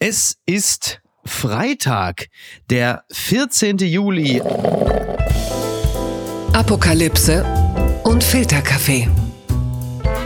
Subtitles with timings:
[0.00, 2.28] Es ist Freitag,
[2.70, 3.78] der 14.
[3.78, 4.40] Juli.
[6.52, 7.44] Apokalypse
[8.04, 9.08] und Filterkaffee.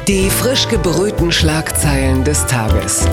[0.06, 3.08] Die frisch gebrühten Schlagzeilen des Tages.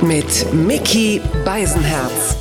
[0.00, 2.34] Mit Mickey Beisenherz.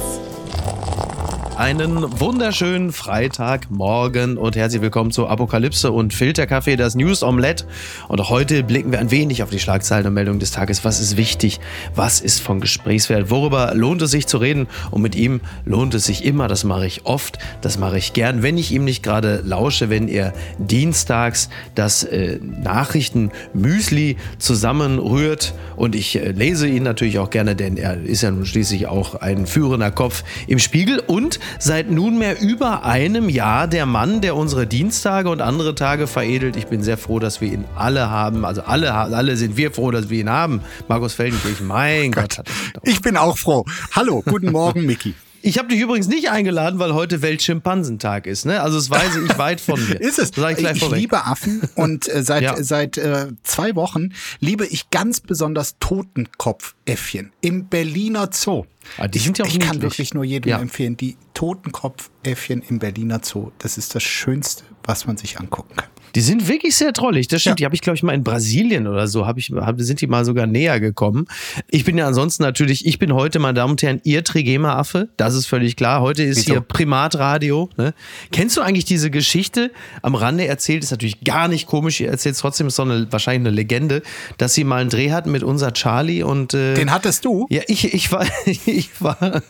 [1.62, 7.66] Einen wunderschönen Freitagmorgen und herzlich willkommen zu Apokalypse und Filterkaffee, das News Omelette.
[8.08, 10.84] Und heute blicken wir ein wenig auf die Schlagzeilen und Meldungen des Tages.
[10.84, 11.60] Was ist wichtig?
[11.94, 13.30] Was ist von Gesprächswert?
[13.30, 14.66] Worüber lohnt es sich zu reden?
[14.90, 16.48] Und mit ihm lohnt es sich immer.
[16.48, 17.38] Das mache ich oft.
[17.62, 22.40] Das mache ich gern, wenn ich ihm nicht gerade lausche, wenn er dienstags das äh,
[22.42, 25.54] Nachrichten-Müsli zusammenrührt.
[25.76, 29.14] Und ich äh, lese ihn natürlich auch gerne, denn er ist ja nun schließlich auch
[29.14, 34.68] ein führender Kopf im Spiegel und seit nunmehr über einem Jahr der Mann, der unsere
[34.68, 36.56] Dienstage und andere Tage veredelt.
[36.56, 38.46] Ich bin sehr froh, dass wir ihn alle haben.
[38.46, 40.62] Also alle, alle sind wir froh, dass wir ihn haben.
[40.88, 42.38] Markus Feldenkirchen, mein Gott.
[42.38, 42.48] Gott
[42.84, 43.66] ich bin auch froh.
[43.96, 45.16] Hallo, guten Morgen, Miki.
[45.44, 48.46] Ich habe dich übrigens nicht eingeladen, weil heute Weltschimpansentag ist.
[48.46, 48.62] Ne?
[48.62, 49.96] Also das weiß ich weit von mir.
[50.00, 50.32] ist es.
[50.38, 52.62] ich, ich liebe Affen und äh, seit, ja.
[52.62, 58.66] seit äh, zwei Wochen liebe ich ganz besonders Totenkopfäffchen im Berliner Zoo.
[58.98, 60.60] Ah, die sind ja auch ich kann wirklich nur jedem ja.
[60.60, 63.52] empfehlen, die Totenkopfäffchen im Berliner Zoo.
[63.60, 65.90] Das ist das Schönste, was man sich angucken kann.
[66.16, 67.28] Die sind wirklich sehr trollig.
[67.28, 67.54] Das stimmt.
[67.54, 67.56] Ja.
[67.56, 70.08] Die habe ich, glaube ich, mal in Brasilien oder so, hab ich, hab, sind die
[70.08, 71.26] mal sogar näher gekommen.
[71.70, 75.10] Ich bin ja ansonsten natürlich, ich bin heute, meine Damen und Herren, Ihr Trigema-Affe.
[75.18, 76.02] Das ist völlig klar.
[76.02, 76.54] Heute ist Wieso?
[76.54, 77.70] hier Primatradio.
[77.78, 77.94] Ne?
[78.32, 79.72] Kennst du eigentlich diese Geschichte
[80.02, 80.84] am Rande erzählt?
[80.84, 82.00] Ist natürlich gar nicht komisch.
[82.02, 84.02] Ihr erzählt es trotzdem, ist so eine, wahrscheinlich eine Legende,
[84.38, 86.54] dass sie mal einen Dreh hatten mit unser Charlie und.
[86.54, 87.48] Äh, Den hattest du?
[87.50, 89.42] Ja, ich, ich war, ich war.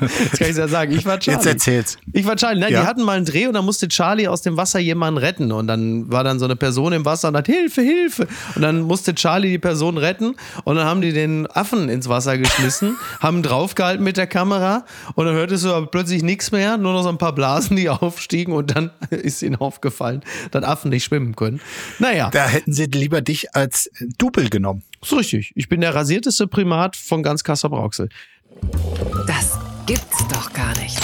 [0.00, 1.38] Jetzt kann ich ja sagen, ich war Charlie.
[1.38, 1.98] Jetzt erzähl's.
[2.12, 2.60] Ich war Charlie.
[2.60, 2.82] Nein, ja.
[2.82, 5.65] die hatten mal einen Dreh und dann musste Charlie aus dem Wasser jemanden retten und
[5.66, 8.28] und dann war dann so eine Person im Wasser und hat Hilfe, Hilfe.
[8.54, 12.38] Und dann musste Charlie die Person retten und dann haben die den Affen ins Wasser
[12.38, 14.84] geschmissen, haben draufgehalten mit der Kamera
[15.16, 17.88] und dann hörtest du aber plötzlich nichts mehr, nur noch so ein paar Blasen, die
[17.90, 21.60] aufstiegen und dann ist ihnen aufgefallen, dass Affen nicht schwimmen können.
[21.98, 22.30] Naja.
[22.30, 24.84] Da hätten sie lieber dich als Double genommen.
[25.00, 25.52] Das ist richtig.
[25.56, 28.08] Ich bin der rasierteste Primat von ganz Kassel-Brauxel.
[29.26, 31.00] Das gibt's doch gar nicht.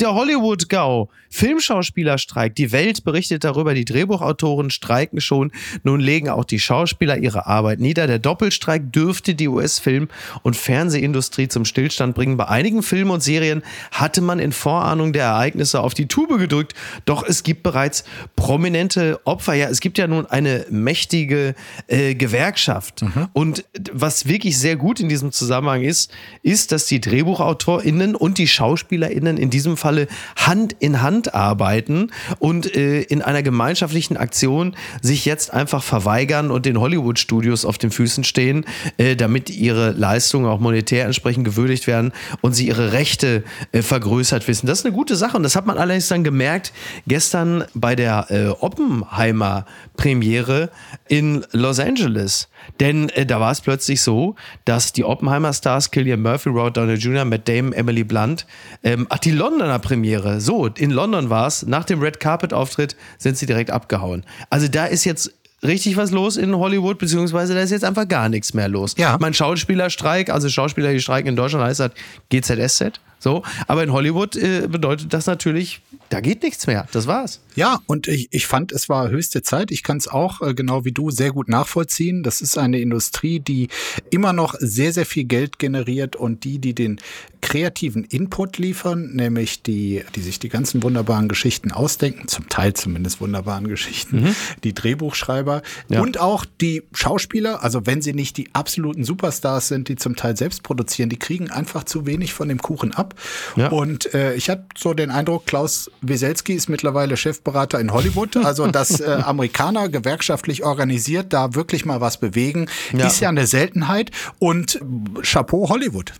[0.00, 1.08] Der Hollywood-Gau.
[1.38, 2.54] Filmschauspielerstreik.
[2.54, 5.50] Die Welt berichtet darüber, die Drehbuchautoren streiken schon.
[5.82, 8.06] Nun legen auch die Schauspieler ihre Arbeit nieder.
[8.06, 10.08] Der Doppelstreik dürfte die US-Film-
[10.42, 12.36] und Fernsehindustrie zum Stillstand bringen.
[12.36, 16.74] Bei einigen Filmen und Serien hatte man in Vorahnung der Ereignisse auf die Tube gedrückt.
[17.04, 18.04] Doch es gibt bereits
[18.36, 19.54] prominente Opfer.
[19.54, 21.54] Ja, es gibt ja nun eine mächtige
[21.88, 23.02] äh, Gewerkschaft.
[23.02, 23.28] Mhm.
[23.32, 26.12] Und was wirklich sehr gut in diesem Zusammenhang ist,
[26.42, 30.06] ist, dass die DrehbuchautorInnen und die SchauspielerInnen in diesem Fall Falle
[30.36, 36.66] Hand in Hand arbeiten und äh, in einer gemeinschaftlichen Aktion sich jetzt einfach verweigern und
[36.66, 38.64] den Hollywood-Studios auf den Füßen stehen,
[38.96, 44.46] äh, damit ihre Leistungen auch monetär entsprechend gewürdigt werden und sie ihre Rechte äh, vergrößert
[44.48, 44.66] wissen.
[44.66, 46.72] Das ist eine gute Sache und das hat man allerdings dann gemerkt
[47.06, 50.70] gestern bei der äh, Oppenheimer Premiere
[51.08, 52.48] in Los Angeles.
[52.80, 54.34] Denn äh, da war es plötzlich so,
[54.64, 58.46] dass die Oppenheimer-Stars Killian Murphy, Robert Downey Jr., Matt Damon, Emily Blunt,
[58.82, 63.36] ähm, ach, die Londoner Premiere, so, in London war es, nach dem Red Carpet-Auftritt sind
[63.36, 64.24] sie direkt abgehauen.
[64.50, 68.28] Also da ist jetzt richtig was los in Hollywood, beziehungsweise da ist jetzt einfach gar
[68.28, 68.94] nichts mehr los.
[68.96, 69.16] Ja.
[69.20, 71.90] Mein Schauspielerstreik, also Schauspieler, die streiken in Deutschland, heißt das
[72.30, 73.00] GZSZ.
[73.18, 76.86] So, aber in Hollywood äh, bedeutet das natürlich, da geht nichts mehr.
[76.92, 77.40] Das war's.
[77.56, 79.70] Ja, und ich, ich fand, es war höchste Zeit.
[79.72, 82.22] Ich kann es auch, äh, genau wie du, sehr gut nachvollziehen.
[82.22, 83.68] Das ist eine Industrie, die
[84.10, 87.00] immer noch sehr, sehr viel Geld generiert und die, die den
[87.40, 93.20] kreativen Input liefern, nämlich die, die sich die ganzen wunderbaren Geschichten ausdenken, zum Teil zumindest
[93.20, 94.36] wunderbaren Geschichten, mhm.
[94.64, 96.00] die Drehbuchschreiber ja.
[96.00, 100.36] und auch die Schauspieler, also wenn sie nicht die absoluten Superstars sind, die zum Teil
[100.36, 103.07] selbst produzieren, die kriegen einfach zu wenig von dem Kuchen ab.
[103.56, 103.68] Ja.
[103.68, 108.36] Und äh, ich habe so den Eindruck, Klaus Weselski ist mittlerweile Chefberater in Hollywood.
[108.48, 112.66] Also, dass äh, Amerikaner gewerkschaftlich organisiert da wirklich mal was bewegen,
[112.96, 113.06] ja.
[113.06, 114.10] ist ja eine Seltenheit.
[114.38, 114.80] Und
[115.22, 116.12] Chapeau Hollywood.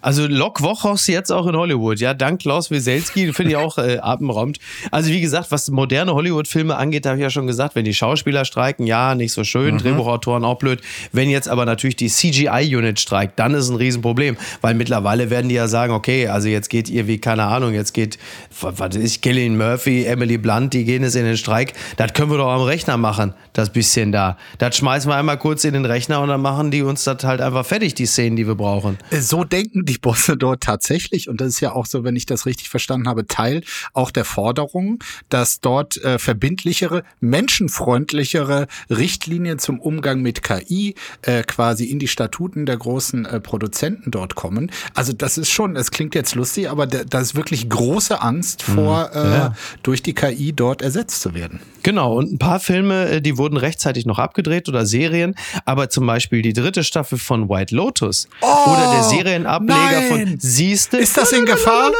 [0.00, 3.98] Also Lok Wochos jetzt auch in Hollywood, ja, dank Klaus Wieselski, finde ich auch äh,
[3.98, 4.58] atemraumt.
[4.90, 8.44] Also wie gesagt, was moderne Hollywood-Filme angeht, habe ich ja schon gesagt, wenn die Schauspieler
[8.44, 9.78] streiken, ja, nicht so schön, mhm.
[9.78, 10.80] Drehbuchautoren auch blöd.
[11.12, 15.54] Wenn jetzt aber natürlich die CGI-Unit streikt, dann ist ein Riesenproblem, weil mittlerweile werden die
[15.54, 18.18] ja sagen, okay, also jetzt geht ihr wie, keine Ahnung, jetzt geht,
[18.60, 22.38] was ist, Killian Murphy, Emily Blunt, die gehen jetzt in den Streik, das können wir
[22.38, 24.36] doch am Rechner machen, das bisschen da.
[24.58, 27.40] Das schmeißen wir einmal kurz in den Rechner und dann machen die uns das halt
[27.40, 28.98] einfach fertig, die Szenen, die wir brauchen.
[29.10, 31.28] So denken streiken die Bosse dort tatsächlich.
[31.28, 33.62] Und das ist ja auch so, wenn ich das richtig verstanden habe, Teil
[33.92, 41.86] auch der Forderung, dass dort äh, verbindlichere, menschenfreundlichere Richtlinien zum Umgang mit KI äh, quasi
[41.86, 44.70] in die Statuten der großen äh, Produzenten dort kommen.
[44.94, 49.10] Also das ist schon, es klingt jetzt lustig, aber da ist wirklich große Angst vor,
[49.12, 49.18] mhm.
[49.18, 49.54] äh, ja.
[49.82, 51.60] durch die KI dort ersetzt zu werden.
[51.82, 55.34] Genau, und ein paar Filme, äh, die wurden rechtzeitig noch abgedreht oder Serien,
[55.64, 60.08] aber zum Beispiel die dritte Staffel von White Lotus oh, oder der Serienableger nein.
[60.08, 60.98] von Siehste.
[60.98, 61.90] Ist das in Gefahr?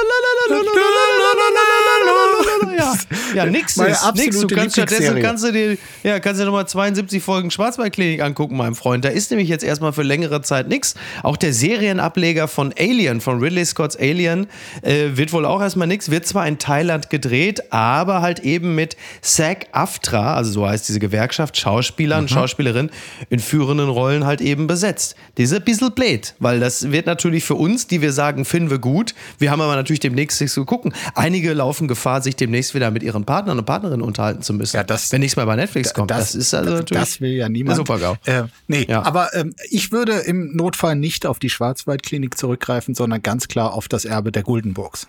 [2.83, 2.95] Ja,
[3.45, 4.41] ja nix ist, nix.
[4.41, 8.75] Du kannst stattdessen kannst du dir, ja, kannst dir nochmal 72 Folgen Schwarzwaldklinik angucken, mein
[8.75, 9.05] Freund.
[9.05, 10.95] Da ist nämlich jetzt erstmal für längere Zeit nichts.
[11.23, 14.47] Auch der Serienableger von Alien, von Ridley Scott's Alien,
[14.83, 16.11] äh, wird wohl auch erstmal nichts.
[16.11, 21.01] Wird zwar in Thailand gedreht, aber halt eben mit SAG AFTRA, also so heißt diese
[21.01, 22.29] Gewerkschaft, Schauspielern, mhm.
[22.29, 22.91] Schauspielerinnen
[23.31, 25.17] in führenden Rollen halt eben besetzt.
[25.39, 29.15] Diese bisschen blöd, weil das wird natürlich für uns, die wir sagen, finden wir gut.
[29.39, 30.93] Wir haben aber natürlich demnächst nichts zu gucken.
[31.15, 34.77] Einige laufen Gefahr, sich demnächst wieder mit ihren Partnern und Partnerinnen unterhalten zu müssen.
[34.77, 36.11] Ja, das, wenn nichts mehr bei Netflix kommt.
[36.11, 37.03] Das, das ist also natürlich.
[37.03, 37.77] Das will ja niemand.
[37.77, 39.03] Super äh, Nee, ja.
[39.03, 43.89] aber ähm, ich würde im Notfall nicht auf die Schwarzwaldklinik zurückgreifen, sondern ganz klar auf
[43.89, 45.07] das Erbe der Guldenburgs.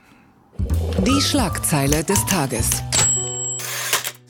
[1.06, 2.70] Die Schlagzeile des Tages.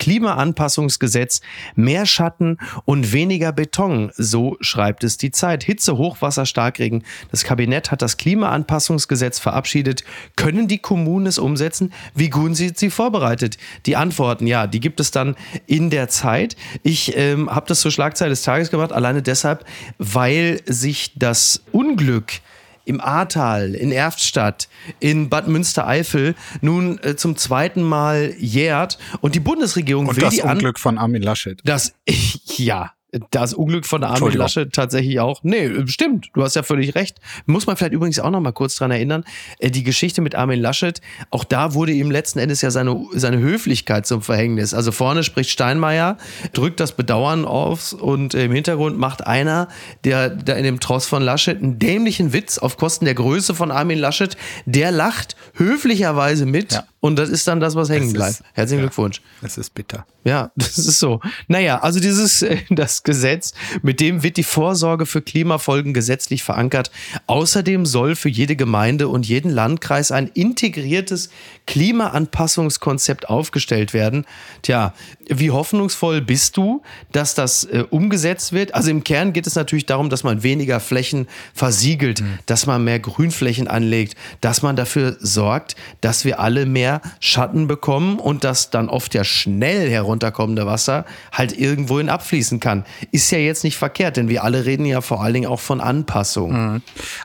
[0.03, 1.39] Klimaanpassungsgesetz,
[1.75, 5.63] mehr Schatten und weniger Beton, so schreibt es die Zeit.
[5.63, 7.05] Hitze, Hochwasser, Starkregen.
[7.31, 10.03] Das Kabinett hat das Klimaanpassungsgesetz verabschiedet.
[10.35, 11.93] Können die Kommunen es umsetzen?
[12.13, 13.57] Wie gut sind sie vorbereitet?
[13.85, 16.57] Die Antworten, ja, die gibt es dann in der Zeit.
[16.81, 19.63] Ich ähm, habe das zur Schlagzeile des Tages gemacht, alleine deshalb,
[19.99, 22.41] weil sich das Unglück
[22.85, 24.67] im Ahrtal, in Erftstadt,
[24.99, 30.35] in Bad Münstereifel nun äh, zum zweiten Mal jährt und die Bundesregierung und will das
[30.35, 31.59] die Unglück von Armin Laschet.
[31.63, 31.93] Das
[32.57, 32.91] ja,
[33.31, 35.41] das Unglück von Armin Laschet tatsächlich auch.
[35.43, 36.29] Nee, stimmt.
[36.33, 37.17] Du hast ja völlig recht.
[37.45, 39.23] Muss man vielleicht übrigens auch noch mal kurz dran erinnern.
[39.59, 43.37] Äh, die Geschichte mit Armin Laschet, auch da wurde ihm letzten Endes ja seine, seine
[43.39, 44.73] Höflichkeit zum Verhängnis.
[44.73, 46.17] Also vorne spricht Steinmeier,
[46.53, 49.67] drückt das Bedauern auf und im Hintergrund macht einer,
[50.03, 53.71] der da in dem Tross von Laschet einen dämlichen Witz auf Kosten der Größe von
[53.71, 54.35] Armin Laschet.
[54.65, 56.73] Der lacht höflicherweise mit.
[56.73, 56.85] Ja.
[56.99, 58.41] Und das ist dann das, was hängen bleibt.
[58.53, 59.21] Herzlichen ja, Glückwunsch.
[59.41, 60.05] Es ist bitter.
[60.23, 61.19] Ja, das ist so.
[61.47, 66.91] Naja, also dieses, das Gesetz, mit dem wird die Vorsorge für Klimafolgen gesetzlich verankert.
[67.27, 71.29] Außerdem soll für jede Gemeinde und jeden Landkreis ein integriertes
[71.67, 74.25] Klimaanpassungskonzept aufgestellt werden.
[74.61, 74.93] Tja,
[75.29, 76.81] wie hoffnungsvoll bist du,
[77.11, 78.75] dass das äh, umgesetzt wird?
[78.75, 82.39] Also im Kern geht es natürlich darum, dass man weniger Flächen versiegelt, mhm.
[82.45, 88.19] dass man mehr Grünflächen anlegt, dass man dafür sorgt, dass wir alle mehr Schatten bekommen
[88.19, 92.85] und dass dann oft ja schnell herunterkommende Wasser halt irgendwohin abfließen kann.
[93.11, 95.81] Ist ja jetzt nicht verkehrt, denn wir alle reden ja vor allen Dingen auch von
[95.81, 96.73] Anpassung.
[96.73, 96.81] Mhm.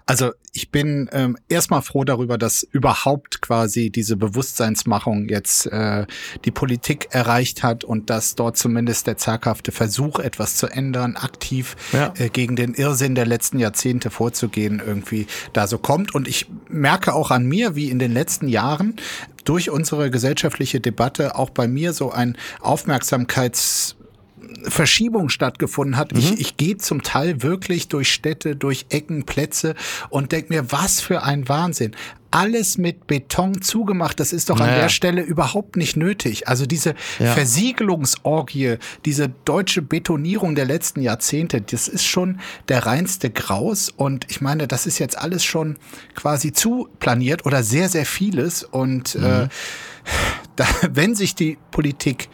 [0.06, 6.06] Also ich bin ähm, erstmal froh darüber, dass überhaupt quasi diese Bewusstseinsmachung jetzt äh,
[6.45, 11.75] die Politik erreicht hat und dass dort zumindest der zaghafte Versuch, etwas zu ändern, aktiv
[11.93, 12.12] ja.
[12.19, 16.14] äh, gegen den Irrsinn der letzten Jahrzehnte vorzugehen, irgendwie da so kommt.
[16.14, 18.96] Und ich merke auch an mir, wie in den letzten Jahren
[19.44, 23.96] durch unsere gesellschaftliche Debatte auch bei mir so ein Aufmerksamkeits
[24.64, 26.12] Verschiebung stattgefunden hat.
[26.12, 26.19] Mhm.
[26.19, 29.75] Ich, ich gehe zum Teil wirklich durch Städte, durch Ecken, Plätze
[30.11, 31.94] und denke mir, was für ein Wahnsinn
[32.30, 34.20] alles mit Beton zugemacht.
[34.20, 34.72] Das ist doch naja.
[34.72, 36.48] an der Stelle überhaupt nicht nötig.
[36.48, 37.32] Also diese ja.
[37.32, 43.90] Versiegelungsorgie, diese deutsche Betonierung der letzten Jahrzehnte, das ist schon der reinste Graus.
[43.94, 45.78] Und ich meine, das ist jetzt alles schon
[46.14, 48.62] quasi zu planiert oder sehr, sehr vieles.
[48.62, 49.25] Und mhm.
[49.25, 49.49] äh,
[50.56, 52.28] da, wenn sich die Politik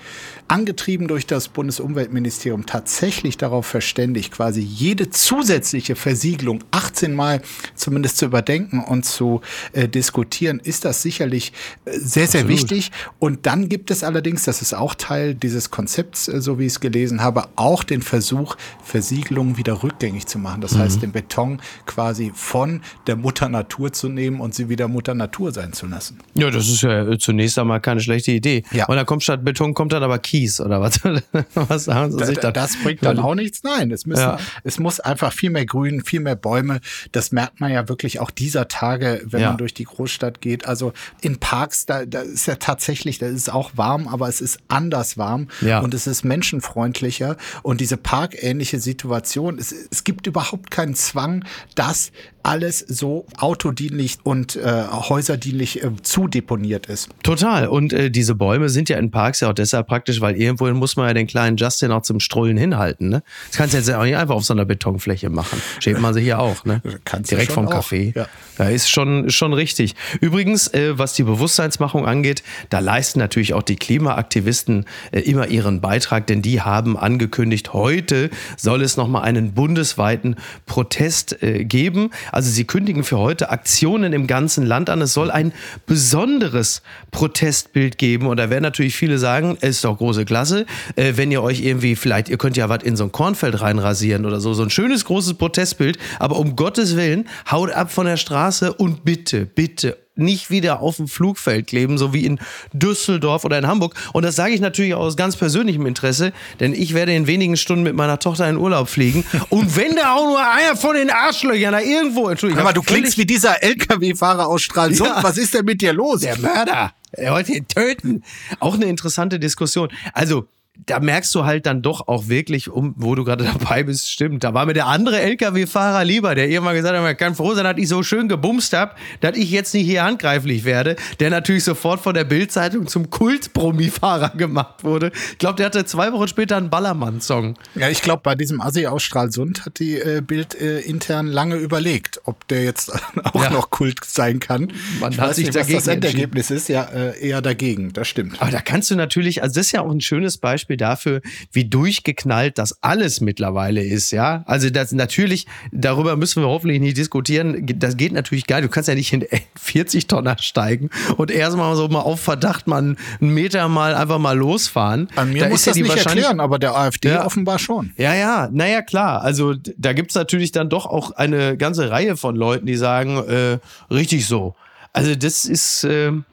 [0.48, 7.40] angetrieben durch das Bundesumweltministerium tatsächlich darauf verständigt, quasi jede zusätzliche Versiegelung 18 Mal
[7.74, 9.40] zumindest zu überdenken und zu
[9.72, 11.52] äh, diskutieren, ist das sicherlich
[11.84, 12.48] äh, sehr, sehr Absolut.
[12.50, 12.92] wichtig.
[13.18, 16.74] Und dann gibt es allerdings, das ist auch Teil dieses Konzepts, äh, so wie ich
[16.74, 20.60] es gelesen habe, auch den Versuch, Versiegelungen wieder rückgängig zu machen.
[20.60, 20.80] Das mhm.
[20.80, 25.52] heißt, den Beton quasi von der Mutter Natur zu nehmen und sie wieder Mutter Natur
[25.52, 26.18] sein zu lassen.
[26.34, 28.62] Ja, das ist ja zunächst einmal keine schlechte Idee.
[28.72, 28.86] Ja.
[28.86, 30.33] Und dann kommt statt Beton kommt dann aber Kies.
[30.34, 30.98] Kies oder was?
[31.54, 33.62] was haben sie sich da, das bringt dann auch nichts.
[33.62, 34.38] Nein, es, müssen, ja.
[34.64, 36.80] es muss einfach viel mehr Grün, viel mehr Bäume.
[37.12, 39.48] Das merkt man ja wirklich auch dieser Tage, wenn ja.
[39.50, 40.66] man durch die Großstadt geht.
[40.66, 44.40] Also in Parks, da, da ist ja tatsächlich, da ist es auch warm, aber es
[44.40, 45.78] ist anders warm ja.
[45.78, 47.36] und es ist menschenfreundlicher.
[47.62, 51.44] Und diese parkähnliche Situation, es, es gibt überhaupt keinen Zwang,
[51.76, 52.10] dass
[52.44, 57.08] alles so autodienlich und äh, häuserdienlich äh, zudeponiert ist.
[57.22, 57.68] Total.
[57.68, 60.96] Und äh, diese Bäume sind ja in Parks ja auch deshalb praktisch, weil irgendwohin muss
[60.96, 63.08] man ja den kleinen Justin auch zum Strollen hinhalten.
[63.08, 63.22] Ne?
[63.48, 65.60] Das kannst du jetzt auch nicht einfach auf so einer Betonfläche machen.
[65.80, 66.64] Schämt man sich hier auch.
[66.64, 66.82] Ne?
[67.04, 68.14] Kannst du Direkt vom Café.
[68.14, 68.26] ja.
[68.58, 69.94] Ja, ist schon, schon richtig.
[70.20, 75.80] Übrigens, äh, was die Bewusstseinsmachung angeht, da leisten natürlich auch die Klimaaktivisten äh, immer ihren
[75.80, 80.36] Beitrag, denn die haben angekündigt, heute soll es nochmal einen bundesweiten
[80.66, 82.10] Protest äh, geben.
[82.34, 85.00] Also sie kündigen für heute Aktionen im ganzen Land an.
[85.00, 85.52] Es soll ein
[85.86, 88.26] besonderes Protestbild geben.
[88.26, 91.60] Und da werden natürlich viele sagen, es ist doch große Klasse, äh, wenn ihr euch
[91.60, 94.70] irgendwie vielleicht, ihr könnt ja was in so ein Kornfeld reinrasieren oder so, so ein
[94.70, 95.96] schönes großes Protestbild.
[96.18, 100.96] Aber um Gottes Willen, haut ab von der Straße und bitte, bitte nicht wieder auf
[100.96, 102.38] dem Flugfeld kleben, so wie in
[102.72, 103.94] Düsseldorf oder in Hamburg.
[104.12, 107.82] Und das sage ich natürlich aus ganz persönlichem Interesse, denn ich werde in wenigen Stunden
[107.82, 109.24] mit meiner Tochter in Urlaub fliegen.
[109.50, 113.18] Und wenn da auch nur einer von den Arschlöchern da irgendwo, Entschuldigung, Aber du klingst
[113.18, 115.10] wie dieser LKW-Fahrer aus Stralsund.
[115.10, 115.22] Ja.
[115.22, 116.20] Was ist denn mit dir los?
[116.20, 116.92] der Mörder.
[117.12, 118.22] Er wollte ihn töten.
[118.58, 119.88] Auch eine interessante Diskussion.
[120.12, 120.48] Also,
[120.86, 124.42] da merkst du halt dann doch auch wirklich, um, wo du gerade dabei bist, stimmt.
[124.44, 127.64] Da war mir der andere LKW-Fahrer lieber, der irgendwann gesagt hat, man kann froh sein,
[127.64, 131.64] dass ich so schön gebumst habe, dass ich jetzt nicht hier handgreiflich werde, der natürlich
[131.64, 135.12] sofort von der Bild-Zeitung zum Kult-Promi-Fahrer gemacht wurde.
[135.32, 137.54] Ich glaube, der hatte zwei Wochen später einen Ballermann-Song.
[137.76, 141.54] Ja, ich glaube, bei diesem Assi aus Stralsund hat die äh, Bild äh, intern lange
[141.56, 142.92] überlegt, ob der jetzt
[143.32, 143.50] auch Ja.
[143.50, 144.72] noch Kult sein kann.
[145.00, 146.68] Man ich hat weiß sich nicht, was dagegen das Endergebnis ist.
[146.68, 147.92] Ja, äh, eher dagegen.
[147.92, 148.42] Das stimmt.
[148.42, 151.20] Aber da kannst du natürlich, also das ist ja auch ein schönes Beispiel dafür,
[151.52, 154.42] wie durchgeknallt das alles mittlerweile ist, ja.
[154.46, 157.66] Also das natürlich, darüber müssen wir hoffentlich nicht diskutieren.
[157.78, 158.62] Das geht natürlich geil.
[158.62, 159.24] Du kannst ja nicht in
[159.56, 164.36] 40 Tonner steigen und erstmal so mal auf Verdacht mal einen Meter mal einfach mal
[164.36, 165.08] losfahren.
[165.16, 167.24] An mir Da muss ist ja das die nicht erklären, aber der AfD Ja.
[167.24, 167.92] offenbar schon.
[167.96, 169.22] ja, ja, naja, klar.
[169.22, 173.58] Also da gibt's natürlich dann doch auch eine ganze Reihe von Leuten, die sagen, äh,
[173.92, 174.54] richtig so.
[174.92, 176.24] Also das ist, ähm,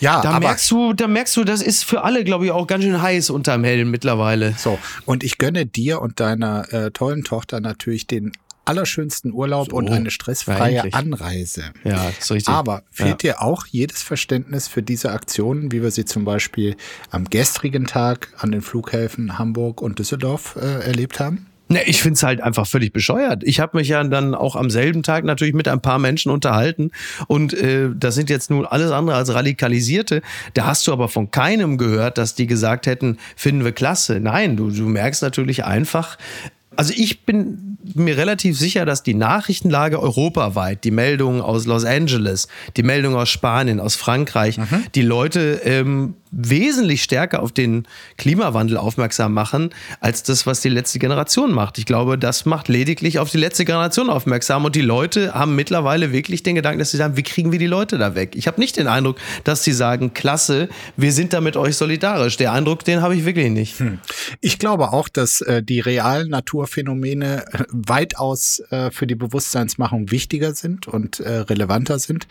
[0.00, 2.66] Ja, da aber merkst du, da merkst du, das ist für alle, glaube ich, auch
[2.66, 4.54] ganz schön heiß unterm Helm mittlerweile.
[4.58, 4.78] so.
[5.04, 8.32] Und ich gönne dir und deiner äh, tollen Tochter natürlich den
[8.66, 10.94] allerschönsten Urlaub und eine stressfreie endlich.
[10.94, 11.64] Anreise.
[11.84, 12.52] Ja, ist richtig.
[12.52, 13.34] Aber fehlt ja.
[13.34, 16.76] dir auch jedes Verständnis für diese Aktionen, wie wir sie zum Beispiel
[17.10, 21.46] am gestrigen Tag an den Flughäfen Hamburg und Düsseldorf äh, erlebt haben?
[21.68, 23.42] Ne, ich find's halt einfach völlig bescheuert.
[23.44, 26.92] Ich habe mich ja dann auch am selben Tag natürlich mit ein paar Menschen unterhalten
[27.26, 30.22] und äh, das sind jetzt nun alles andere als Radikalisierte.
[30.54, 34.20] Da hast du aber von keinem gehört, dass die gesagt hätten, finden wir klasse.
[34.20, 36.18] Nein, du, du merkst natürlich einfach,
[36.76, 42.48] also ich bin mir relativ sicher, dass die Nachrichtenlage europaweit, die Meldungen aus Los Angeles,
[42.76, 44.58] die Meldungen aus Spanien, aus Frankreich,
[44.94, 47.86] die Leute ähm, wesentlich stärker auf den
[48.18, 51.78] Klimawandel aufmerksam machen, als das, was die letzte Generation macht.
[51.78, 56.12] Ich glaube, das macht lediglich auf die letzte Generation aufmerksam und die Leute haben mittlerweile
[56.12, 58.34] wirklich den Gedanken, dass sie sagen, wie kriegen wir die Leute da weg?
[58.34, 62.36] Ich habe nicht den Eindruck, dass sie sagen, klasse, wir sind da mit euch solidarisch.
[62.36, 63.76] Der Eindruck, den habe ich wirklich nicht.
[64.40, 70.54] Ich glaube auch, dass äh, die realen Naturphänomene äh, weitaus äh, für die Bewusstseinsmachung wichtiger
[70.54, 72.26] sind und äh, relevanter sind.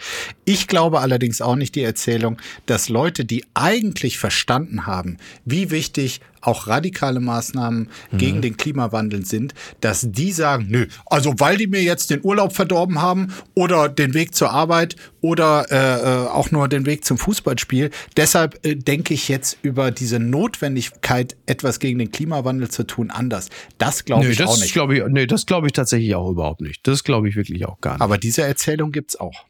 [0.46, 6.22] Ich glaube allerdings auch nicht die Erzählung, dass Leute, die eigentlich verstanden haben, wie wichtig
[6.42, 11.82] auch radikale Maßnahmen gegen den Klimawandel sind, dass die sagen, nö, also weil die mir
[11.82, 16.68] jetzt den Urlaub verdorben haben oder den Weg zur Arbeit oder äh, äh, auch nur
[16.68, 22.12] den Weg zum Fußballspiel, deshalb äh, denke ich jetzt über diese Notwendigkeit, etwas gegen den
[22.12, 23.50] Klimawandel zu tun, anders.
[23.78, 24.74] Das glaube ich auch das nicht.
[24.74, 26.86] glaube ich, nee, das glaube ich tatsächlich auch überhaupt nicht.
[26.88, 28.02] Das glaube ich wirklich auch gar nicht.
[28.02, 29.46] Aber diese Erzählung gibt's auch.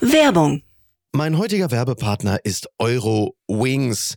[0.00, 0.62] Werbung.
[1.12, 4.16] Mein heutiger Werbepartner ist Euro Wings.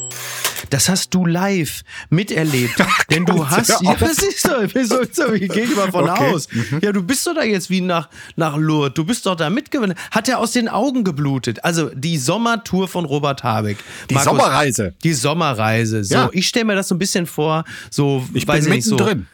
[0.71, 2.83] Das hast du live miterlebt.
[3.11, 3.69] Denn du hast.
[3.81, 5.01] Ja, das ist doch, wieso
[5.33, 6.33] ich gehe mal von Okay.
[6.33, 6.47] aus.
[6.81, 8.95] Ja, du bist doch da jetzt wie nach, nach Lourdes.
[8.95, 9.95] Du bist doch da mitgewinnen.
[10.09, 11.63] Hat er aus den Augen geblutet.
[11.63, 13.77] Also die Sommertour von Robert Habeck.
[14.09, 14.95] Die Sommerreise.
[15.03, 16.03] Die Sommerreise.
[16.03, 16.29] So, Ja.
[16.31, 18.95] ich stelle mir das so ein bisschen vor, so, Ich weiß bin ich nicht, so.
[18.95, 19.27] mittendrin.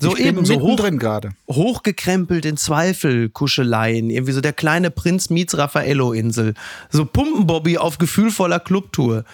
[0.00, 1.30] So ich eben so hoch, mittendrin gerade.
[1.48, 6.54] hochgekrempelt in Zweifelkuscheleien, irgendwie so der kleine Prinz Mietz Raffaello-Insel.
[6.90, 9.24] So Pumpenbobby auf gefühlvoller Clubtour.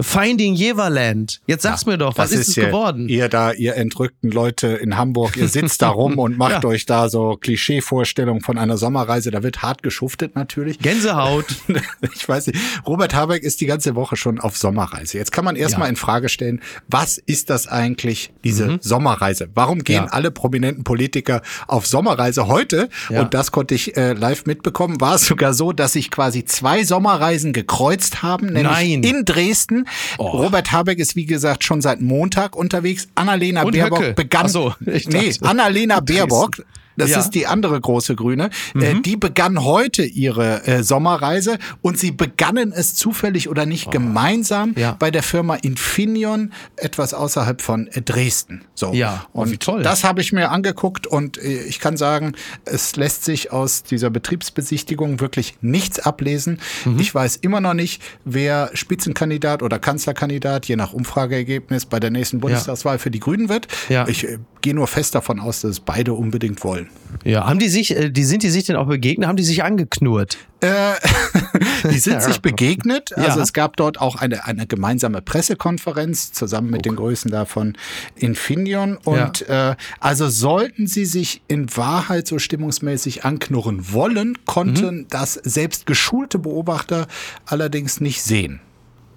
[0.00, 1.40] Finding Jeverland.
[1.46, 3.08] Jetzt sag's mir doch, was ist, es ja geworden?
[3.08, 6.68] Ihr da, ihr entrückten Leute in Hamburg, ihr sitzt da rum und macht Ja.
[6.68, 9.30] euch da so Klischeevorstellungen von einer Sommerreise.
[9.30, 10.78] Da wird hart geschuftet natürlich.
[10.78, 11.46] Gänsehaut.
[12.14, 12.58] Ich weiß nicht.
[12.86, 15.16] Robert Habeck ist die ganze Woche schon auf Sommerreise.
[15.18, 15.90] Jetzt kann man erstmal Ja.
[15.90, 19.48] in Frage stellen, was ist das eigentlich, diese Sommerreise?
[19.54, 20.06] Warum gehen Mhm.
[20.06, 20.12] Ja.
[20.12, 22.88] alle prominenten Politiker auf Sommerreise heute?
[23.08, 23.22] Ja.
[23.22, 25.00] Und das konnte ich äh, live mitbekommen.
[25.00, 29.02] War es sogar so, dass sich quasi zwei Sommerreisen gekreuzt haben, nämlich Nein.
[29.02, 29.86] in Dresden.
[30.18, 33.08] Robert Habeck ist wie gesagt schon seit Montag unterwegs.
[33.14, 34.14] Annalena Und Baerbock Höcke.
[34.14, 34.46] begann.
[34.46, 36.62] Ach so, ich nee, Annalena Baerbock.
[36.96, 37.16] Das Ja.
[37.18, 37.20] Mhm.
[37.22, 38.50] ist die andere große Grüne.
[38.74, 44.74] Äh, die begann heute ihre äh, Sommerreise und sie begannen es zufällig oder nicht gemeinsam
[44.76, 44.80] Oh.
[44.80, 44.96] Ja.
[44.98, 48.64] bei der Firma Infineon, etwas außerhalb von äh, Dresden.
[48.74, 48.92] So.
[48.92, 49.82] Ja, oh, und wie toll.
[49.82, 52.32] das habe ich mir angeguckt und äh, ich kann sagen,
[52.64, 56.60] es lässt sich aus dieser Betriebsbesichtigung wirklich nichts ablesen.
[56.84, 56.98] Mhm.
[56.98, 62.40] Ich weiß immer noch nicht, wer Spitzenkandidat oder Kanzlerkandidat, je nach Umfrageergebnis, bei der nächsten
[62.40, 63.68] Bundestagswahl für die Grünen wird.
[63.88, 64.06] Ja.
[64.08, 66.79] Ich äh, gehe nur fest davon aus, dass es beide unbedingt wollen.
[67.24, 69.28] Ja, haben die sich, äh, die sind die sich denn auch begegnet?
[69.28, 70.38] Haben die sich angeknurrt?
[70.60, 70.92] Äh,
[71.90, 73.16] die sind sich begegnet.
[73.16, 73.42] Also Ja.
[73.42, 77.76] es gab dort auch eine, eine gemeinsame Pressekonferenz zusammen mit den Größen da von
[78.16, 78.96] Infineon.
[79.04, 85.06] Und äh, also sollten sie sich in Wahrheit so stimmungsmäßig anknurren wollen, konnten Mhm.
[85.10, 87.06] das selbst geschulte Beobachter
[87.46, 88.60] allerdings nicht sehen.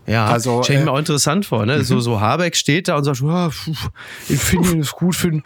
[0.05, 1.83] Ja, Also, stell ich mir äh, auch interessant vor, ne?
[1.83, 3.89] So, so Habeck steht da und sagt, ja, pf,
[4.29, 5.43] Infineon ist gut für den,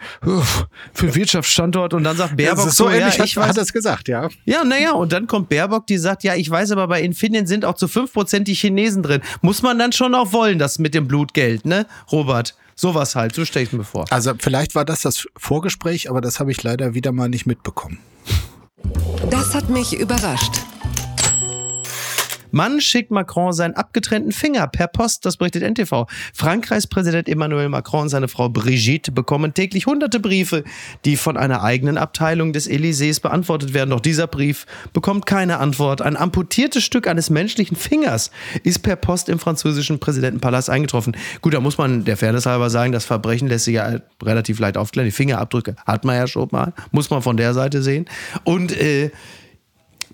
[0.92, 3.48] für den Wirtschaftsstandort und dann sagt Baerbock Das ist so ja, ähnlich, ich hat, weiß,
[3.50, 4.28] hat er es gesagt, ja.
[4.46, 7.64] Ja, naja, und dann kommt Baerbock, die sagt, ja, ich weiß aber bei Infineon sind
[7.64, 9.20] auch zu 5% die Chinesen drin.
[9.42, 12.56] Muss man dann schon auch wollen, das mit dem Blutgeld, ne, Robert?
[12.74, 14.04] Sowas halt, so stelle ich mir vor.
[14.10, 17.98] Also vielleicht war das das Vorgespräch, aber das habe ich leider wieder mal nicht mitbekommen.
[19.30, 20.52] Das hat mich überrascht.
[22.50, 26.06] Mann schickt Macron seinen abgetrennten Finger per Post, das berichtet NTV.
[26.32, 30.64] Frankreichs Präsident Emmanuel Macron und seine Frau Brigitte bekommen täglich hunderte Briefe,
[31.04, 33.90] die von einer eigenen Abteilung des Élysées beantwortet werden.
[33.90, 36.02] Doch dieser Brief bekommt keine Antwort.
[36.02, 38.30] Ein amputiertes Stück eines menschlichen Fingers
[38.62, 41.16] ist per Post im französischen Präsidentenpalast eingetroffen.
[41.40, 44.76] Gut, da muss man der Fairness halber sagen, das Verbrechen lässt sich ja relativ leicht
[44.76, 45.06] aufklären.
[45.06, 48.06] Die Fingerabdrücke hat man ja schon mal, muss man von der Seite sehen.
[48.44, 49.10] Und äh,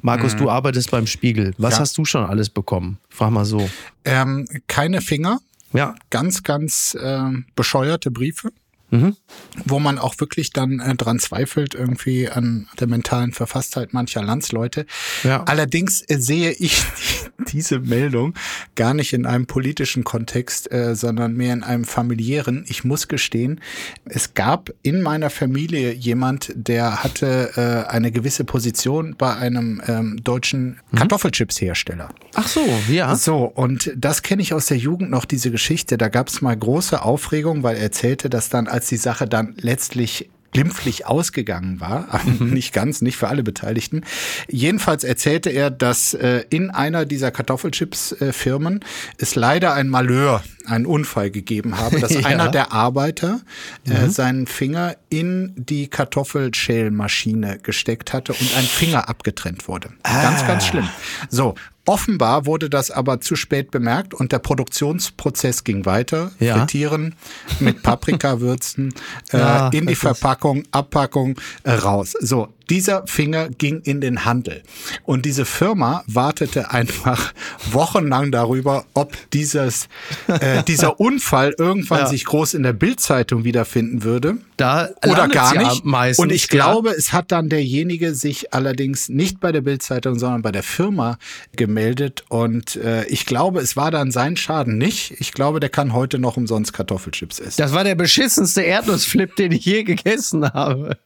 [0.03, 1.55] Markus, du arbeitest beim Spiegel.
[1.59, 1.77] Was Mhm.
[1.77, 1.79] Ja.
[1.81, 2.99] hast du schon alles bekommen?
[3.09, 3.69] Frag mal so.
[4.05, 5.39] Ähm, keine Finger,
[5.73, 5.95] Ja.
[6.11, 8.51] ganz, ganz äh, bescheuerte Briefe,
[8.95, 9.17] Mhm.
[9.65, 14.87] wo man auch wirklich dann äh, dran zweifelt, irgendwie an der mentalen Verfasstheit mancher Landsleute.
[15.25, 15.43] Ja.
[15.45, 16.81] Allerdings äh, sehe ich
[17.53, 18.35] diese Meldung
[18.77, 22.65] gar nicht in einem politischen Kontext, äh, sondern mehr in einem familiären.
[22.69, 23.61] Ich muss gestehen,
[24.05, 30.23] es gab in meiner Familie jemand, der hatte äh, eine gewisse Position bei einem ähm,
[30.23, 32.11] deutschen Kartoffelchips-Hersteller.
[32.35, 33.17] Ach so, ja.
[33.17, 35.99] So, und das kenne ich aus der Jugend noch, diese Geschichte.
[35.99, 39.55] Da gab es mal große Aufregung, weil er erzählte, dass dann, als die Sache dann
[39.59, 44.03] letztlich glimpflich ausgegangen war, aber nicht ganz, nicht für alle Beteiligten.
[44.49, 48.79] Jedenfalls erzählte er, dass äh, in einer dieser Kartoffelchips-Firmen
[49.19, 52.27] es leider ein Malheur, einen Unfall gegeben habe, dass Ja.
[52.27, 53.41] einer der Arbeiter
[53.85, 59.91] äh, seinen Finger in die Kartoffelschälmaschine gesteckt hatte und ein Finger abgetrennt wurde.
[60.05, 60.89] Ganz, ganz schlimm.
[61.29, 61.57] So.
[61.87, 66.33] Offenbar wurde das aber zu spät bemerkt und der Produktionsprozess ging weiter.
[66.41, 66.59] Ja.
[66.59, 67.15] Frittieren
[67.61, 68.95] mit Paprikawürzen
[69.33, 72.15] äh, Ja, in die Verpackung, Abpackung äh, raus.
[72.21, 74.63] So, dieser Finger ging in den Handel.
[75.05, 77.33] Und diese Firma wartete einfach
[77.71, 79.89] wochenlang darüber, ob dieses,
[80.29, 82.07] äh, dieser Unfall irgendwann Ja.
[82.07, 84.37] sich groß in der Bildzeitung wiederfinden würde.
[84.57, 85.85] Da Oder gar ja nicht.
[85.85, 86.49] Meistens, und ich ja.
[86.49, 91.19] glaube, es hat dann derjenige sich allerdings nicht bei der Bildzeitung, sondern bei der Firma
[91.57, 92.25] gemeldet.
[92.29, 95.15] Und äh, ich glaube, es war dann sein Schaden nicht.
[95.19, 97.55] Ich glaube, der kann heute noch umsonst Kartoffelchips essen.
[97.57, 100.97] Das war der beschissenste Erdnussflip, den ich je gegessen habe.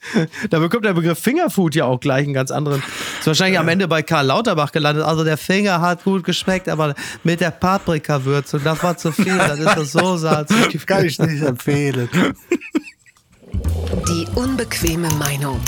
[0.51, 2.83] Da bekommt der Begriff Fingerfood ja auch gleich einen ganz anderen.
[3.19, 5.05] Ist wahrscheinlich am Ende bei Karl Lauterbach gelandet.
[5.05, 9.37] Also der Finger hat gut geschmeckt, aber mit der Paprikawürzung, das war zu viel.
[9.37, 10.87] Das ist das so salzig.
[10.87, 12.09] Kann ich nicht empfehlen.
[14.09, 15.61] Die unbequeme Meinung.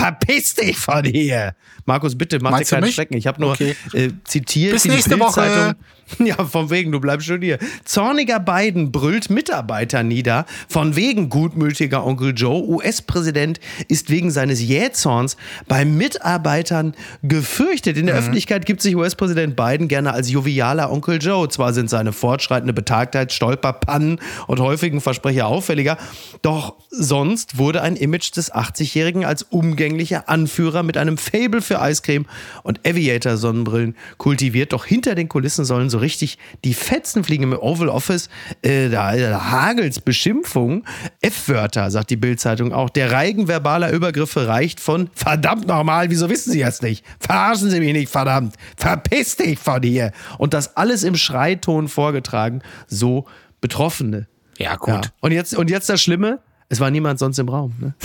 [0.00, 1.54] Verpiss dich von hier.
[1.84, 2.92] Markus, bitte mach Meinst dir keinen?
[2.92, 3.16] Schrecken.
[3.16, 3.76] Ich habe nur Okay.
[3.92, 4.72] äh, zitiert.
[4.72, 5.76] Bis die nächste Woche.
[6.18, 7.60] Ja, von wegen, du bleibst schon hier.
[7.84, 10.44] Zorniger Biden brüllt Mitarbeiter nieder.
[10.68, 12.64] Von wegen gutmütiger Onkel Joe.
[12.64, 15.36] US-Präsident ist wegen seines Jähzorns
[15.68, 17.96] bei Mitarbeitern gefürchtet.
[17.96, 21.48] In der Öffentlichkeit gibt sich US-Präsident Biden gerne als jovialer Onkel Joe.
[21.48, 25.96] Zwar sind seine fortschreitende Betagtheit, Stolperpannen und häufigen Versprecher auffälliger,
[26.42, 29.42] doch sonst wurde ein Image des 80-Jährigen als
[29.90, 32.26] umgänglicher Anführer mit einem Fable für Eiscreme
[32.62, 34.72] und Aviator-Sonnenbrillen kultiviert.
[34.72, 38.28] Doch hinter den Kulissen sollen so richtig die Fetzen fliegen im Oval Office.
[38.62, 40.84] Äh, da, da hagelt's Beschimpfungen.
[41.20, 42.90] F-Wörter, sagt die Bild-Zeitung auch.
[42.90, 47.04] Der Reigen verbaler Übergriffe reicht von verdammt normal, wieso wissen Sie das nicht?
[47.18, 48.54] Verarschen Sie mich nicht, verdammt.
[48.76, 50.12] Verpiss dich von hier.
[50.38, 52.62] Und das alles im Schreiton vorgetragen.
[52.86, 53.26] So
[53.60, 54.28] Betroffene.
[54.58, 54.88] Ja, gut.
[54.88, 55.00] Ja.
[55.20, 56.40] Und, jetzt, und jetzt das Schlimme.
[56.72, 57.74] Es war niemand sonst im Raum.
[57.78, 57.94] Ne?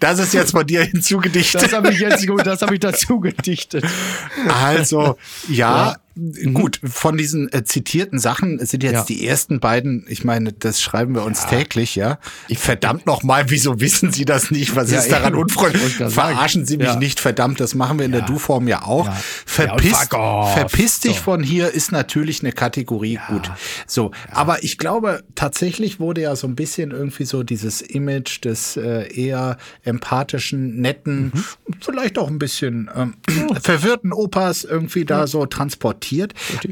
[0.00, 1.62] Das ist jetzt von dir hinzugedichtet.
[1.62, 3.84] Das habe ich jetzt das habe ich dazu gedichtet.
[4.48, 5.16] Also,
[5.48, 5.96] ja,
[6.54, 9.04] gut, von diesen äh, zitierten Sachen sind jetzt Ja.
[9.04, 12.18] die ersten beiden, ich meine, das schreiben wir uns täglich, ja.
[12.56, 14.74] verdammt nochmal, wieso wissen Sie das nicht?
[14.76, 16.00] Was Ja, ist daran unfreundlich?
[16.00, 16.12] Ich.
[16.12, 16.96] Verarschen Sie mich Ja.
[16.96, 19.06] nicht, verdammt, das machen wir in der Du-Form ja auch.
[19.06, 19.12] Ja.
[19.12, 21.22] Ja, Verpiss, verpiss dich So.
[21.22, 23.50] von hier ist natürlich eine Kategorie, gut.
[23.86, 28.76] So, aber ich glaube, tatsächlich wurde ja so ein bisschen irgendwie so dieses Image des
[28.76, 31.44] äh, eher empathischen, netten, Mhm.
[31.80, 33.14] vielleicht auch ein bisschen ähm,
[33.62, 36.05] verwirrten Opas irgendwie da so transportiert.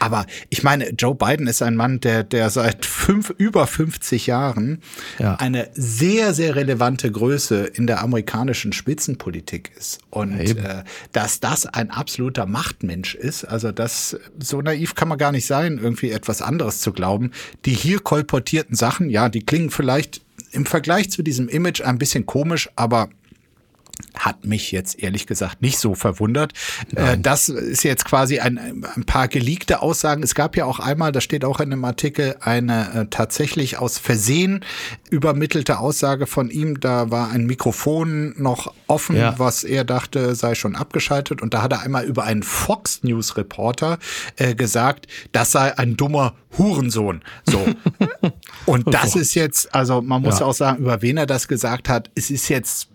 [0.00, 4.80] Aber ich meine, Joe Biden ist ein Mann, der, der seit fünf, über 50 Jahren
[5.18, 5.36] Ja.
[5.36, 9.98] eine sehr, sehr relevante Größe in der amerikanischen Spitzenpolitik ist.
[10.10, 15.32] Und äh, dass das ein absoluter Machtmensch ist, also das, so naiv kann man gar
[15.32, 17.32] nicht sein, irgendwie etwas anderes zu glauben.
[17.64, 22.26] Die hier kolportierten Sachen, ja, die klingen vielleicht im Vergleich zu diesem Image ein bisschen
[22.26, 23.08] komisch, aber
[24.14, 26.52] hat mich jetzt ehrlich gesagt nicht so verwundert.
[26.94, 28.58] Äh, das ist jetzt quasi ein,
[28.94, 30.22] ein paar geleakte Aussagen.
[30.22, 33.98] Es gab ja auch einmal, das steht auch in einem Artikel, eine äh, tatsächlich aus
[33.98, 34.64] Versehen
[35.10, 36.80] übermittelte Aussage von ihm.
[36.80, 39.38] Da war ein Mikrofon noch offen, Ja.
[39.38, 41.42] was er dachte, sei schon abgeschaltet.
[41.42, 43.98] Und da hat er einmal über einen Fox News Reporter
[44.36, 47.22] äh, gesagt, das sei ein dummer Hurensohn.
[47.48, 47.66] So.
[48.66, 50.46] Und das ist jetzt, also man muss Ja.
[50.46, 52.88] auch sagen, über wen er das gesagt hat, es ist jetzt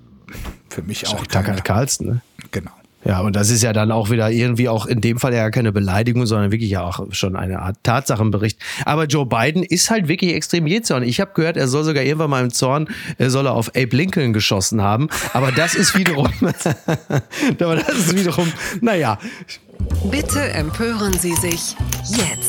[0.69, 2.21] für mich auch Tucker keine, Carlson, ne?
[2.51, 2.71] genau.
[3.05, 5.71] Ja, und das ist ja dann auch wieder irgendwie auch in dem Fall ja keine
[5.71, 8.59] Beleidigung, sondern wirklich ja auch schon eine Art Tatsachenbericht.
[8.83, 11.03] Aber Joe Biden ist halt wirklich extrem jähzorn.
[11.03, 13.95] Ich habe gehört, er soll sogar irgendwann mal im Zorn, er soll er auf Abe
[13.95, 15.07] Lincoln geschossen haben.
[15.31, 18.51] Aber das ist wiederum, aber das ist wiederum,
[18.81, 19.17] naja,
[20.11, 21.75] Bitte empören Sie sich
[22.09, 22.48] jetzt.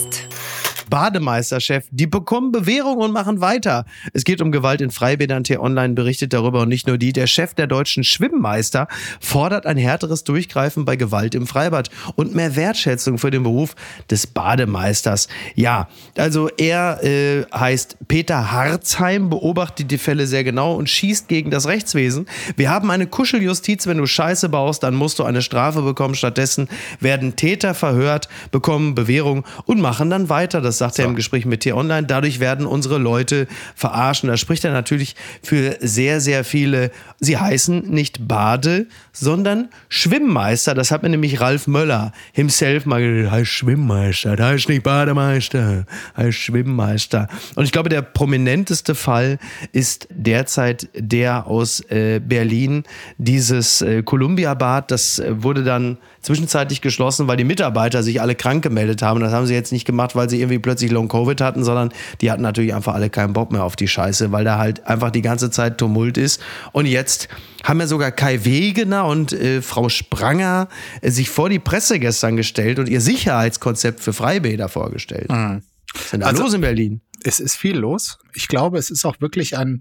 [0.90, 3.87] Bademeisterchef, die bekommen Bewährung und machen weiter.
[4.12, 5.44] Es geht um Gewalt in Freibädern.
[5.44, 7.12] T-Online berichtet darüber und nicht nur die.
[7.12, 8.88] Der Chef der deutschen Schwimmmeister
[9.20, 13.76] fordert ein härteres Durchgreifen bei Gewalt im Freibad und mehr Wertschätzung für den Beruf
[14.11, 15.29] des Bademeisters.
[15.55, 21.50] Ja, also er äh, heißt Peter Harzheim, beobachtet die Fälle sehr genau und schießt gegen
[21.50, 22.26] das Rechtswesen.
[22.57, 23.87] Wir haben eine Kuscheljustiz.
[23.87, 26.14] Wenn du Scheiße baust, dann musst du eine Strafe bekommen.
[26.16, 30.61] Stattdessen werden Täter verhört, bekommen Bewährung und machen dann weiter.
[30.61, 31.02] Das sagt so.
[31.02, 32.06] er im Gespräch mit T-Online.
[32.06, 34.28] Dadurch werden unsere Leute verarschen.
[34.28, 36.90] Da spricht er natürlich für sehr, sehr viele.
[37.20, 40.74] Sie heißen nicht Bade, sondern Schwimmmeister.
[40.74, 43.32] Das hat mir nämlich Ralf Möller himself mal gesagt.
[43.32, 44.36] Heißt Schwimmmeister.
[44.36, 45.86] Da ist nicht Bademeister.
[46.16, 47.28] Heißt Schwimmmeister.
[47.54, 49.38] Und ich glaube, der prominenteste Fall
[49.72, 52.84] ist derzeit der aus äh, Berlin.
[53.18, 58.62] Dieses äh, Columbia-Bad, das äh, wurde dann zwischenzeitlich geschlossen, weil die Mitarbeiter sich alle krank
[58.62, 59.20] gemeldet haben.
[59.20, 62.42] Das haben sie jetzt nicht gemacht, weil sie irgendwie plötzlich Long-Covid hatten, sondern die hatten
[62.42, 65.50] natürlich einfach alle keinen Bock mehr auf die Scheiße, weil da halt einfach die ganze
[65.50, 66.40] Zeit Tumult ist.
[66.70, 67.26] Und jetzt
[67.64, 70.68] haben ja sogar Kai Wegener und äh, Frau Spranger
[71.00, 75.28] äh, sich vor die Presse gestern gestellt und ihr Sicherheitskonzept für Freibäder vorgestellt.
[75.28, 75.62] Mhm.
[75.92, 77.00] Was ist denn da also, los in Berlin?
[77.24, 78.18] Es ist viel los.
[78.33, 79.80] Ich glaube, es ist auch wirklich ein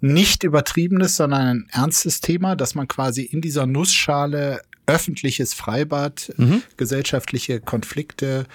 [0.00, 6.62] nicht übertriebenes, sondern ein ernstes Thema, dass man quasi in dieser Nussschale öffentliches Freibad, mhm.
[6.76, 8.46] gesellschaftliche Konflikte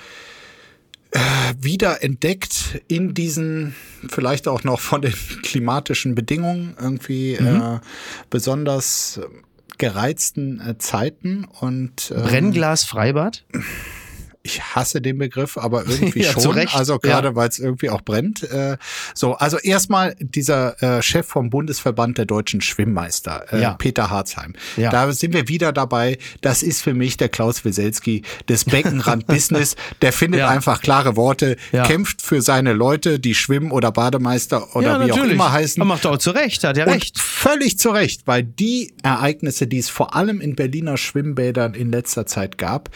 [1.60, 3.76] wieder entdeckt in diesen
[4.10, 7.62] vielleicht auch noch von den klimatischen Bedingungen irgendwie mhm.
[7.62, 7.80] äh,
[8.30, 9.20] besonders
[9.78, 13.46] gereizten äh, Zeiten und ähm, Brennglas Freibad?
[14.48, 16.58] Ich hasse den Begriff, aber irgendwie ja, schon.
[16.74, 17.36] Also gerade ja.
[17.36, 18.44] weil es irgendwie auch brennt.
[18.44, 18.78] Äh,
[19.14, 23.74] so, also erstmal dieser äh, Chef vom Bundesverband der deutschen Schwimmmeister, äh, ja.
[23.74, 24.54] Peter Harzheim.
[24.78, 24.90] Ja.
[24.90, 26.18] Da sind wir wieder dabei.
[26.42, 29.76] Das ist für mich der Klaus Wieselski des Beckenrand-Business.
[30.02, 35.08] Der findet einfach klare Worte, kämpft für seine Leute, die Schwimm- oder Bademeister oder wie
[35.08, 35.32] natürlich.
[35.32, 35.82] auch immer heißen.
[35.82, 37.20] Er macht auch zu Recht, hat ja recht.
[37.20, 42.26] völlig zu Recht, weil die Ereignisse, die es vor allem in Berliner Schwimmbädern in letzter
[42.26, 42.90] Zeit gab,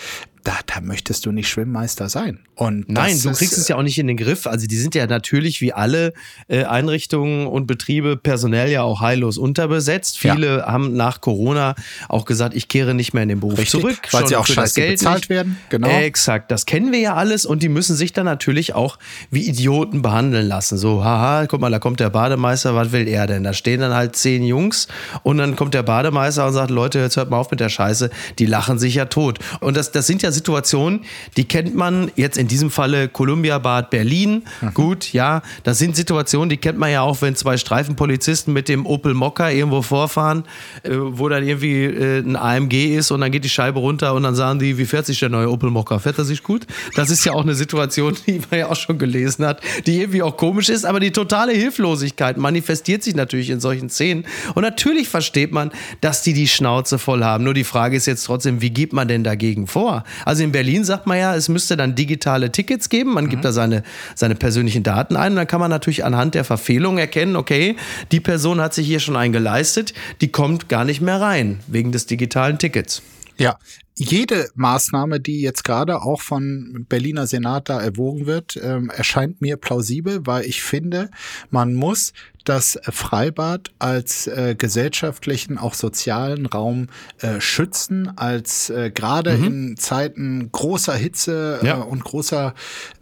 [0.43, 2.39] da, da möchtest du nicht Schwimmmeister sein.
[2.55, 4.47] Und Nein, du kriegst es ja auch nicht in den Griff.
[4.47, 6.13] Also die sind ja natürlich wie alle
[6.47, 10.17] äh, Einrichtungen und Betriebe personell ja auch heillos unterbesetzt.
[10.17, 10.65] Viele ja.
[10.67, 11.75] haben nach Corona
[12.09, 13.99] auch gesagt, ich kehre nicht mehr in den Beruf Richtig, zurück.
[14.11, 15.29] Weil sie auch scheiße Geld bezahlt nicht.
[15.29, 15.57] werden.
[15.69, 15.89] Genau.
[15.89, 18.97] Exakt, das kennen wir ja alles und die müssen sich dann natürlich auch
[19.29, 20.77] wie Idioten behandeln lassen.
[20.77, 23.43] So, haha, guck mal, da kommt der Bademeister, was will er denn?
[23.43, 24.87] Da stehen dann halt zehn Jungs
[25.23, 28.09] und dann kommt der Bademeister und sagt, Leute, jetzt hört mal auf mit der Scheiße.
[28.39, 29.39] Die lachen sich ja tot.
[29.59, 31.01] Und das, das sind ja Situationen,
[31.37, 34.43] die kennt man jetzt in diesem Falle Columbia Bad Berlin.
[34.61, 34.73] Mhm.
[34.73, 38.85] Gut, ja, das sind Situationen, die kennt man ja auch, wenn zwei Streifenpolizisten mit dem
[38.85, 40.43] Opel Mokka irgendwo vorfahren,
[40.83, 44.23] äh, wo dann irgendwie äh, ein AMG ist und dann geht die Scheibe runter und
[44.23, 45.99] dann sagen die, wie fährt sich der neue Opel Mokka?
[45.99, 46.67] Fährt er sich gut?
[46.95, 50.23] Das ist ja auch eine Situation, die man ja auch schon gelesen hat, die irgendwie
[50.23, 54.25] auch komisch ist, aber die totale Hilflosigkeit manifestiert sich natürlich in solchen Szenen.
[54.55, 57.43] Und natürlich versteht man, dass die die Schnauze voll haben.
[57.43, 60.03] Nur die Frage ist jetzt trotzdem, wie geht man denn dagegen vor?
[60.25, 63.13] Also in Berlin sagt man ja, es müsste dann digitale Tickets geben.
[63.13, 63.29] Man mhm.
[63.29, 63.83] gibt da seine,
[64.15, 67.75] seine persönlichen Daten ein und dann kann man natürlich anhand der Verfehlung erkennen, okay,
[68.11, 72.05] die Person hat sich hier schon eingeleistet, die kommt gar nicht mehr rein wegen des
[72.05, 73.01] digitalen Tickets.
[73.37, 73.57] Ja,
[73.95, 79.57] jede Maßnahme, die jetzt gerade auch von Berliner Senat da erwogen wird, ähm, erscheint mir
[79.57, 81.09] plausibel, weil ich finde,
[81.49, 86.87] man muss das Freibad als äh, gesellschaftlichen, auch sozialen Raum
[87.19, 89.43] äh, schützen, als äh, gerade mhm.
[89.43, 91.75] in Zeiten großer Hitze äh, ja.
[91.75, 92.53] und großer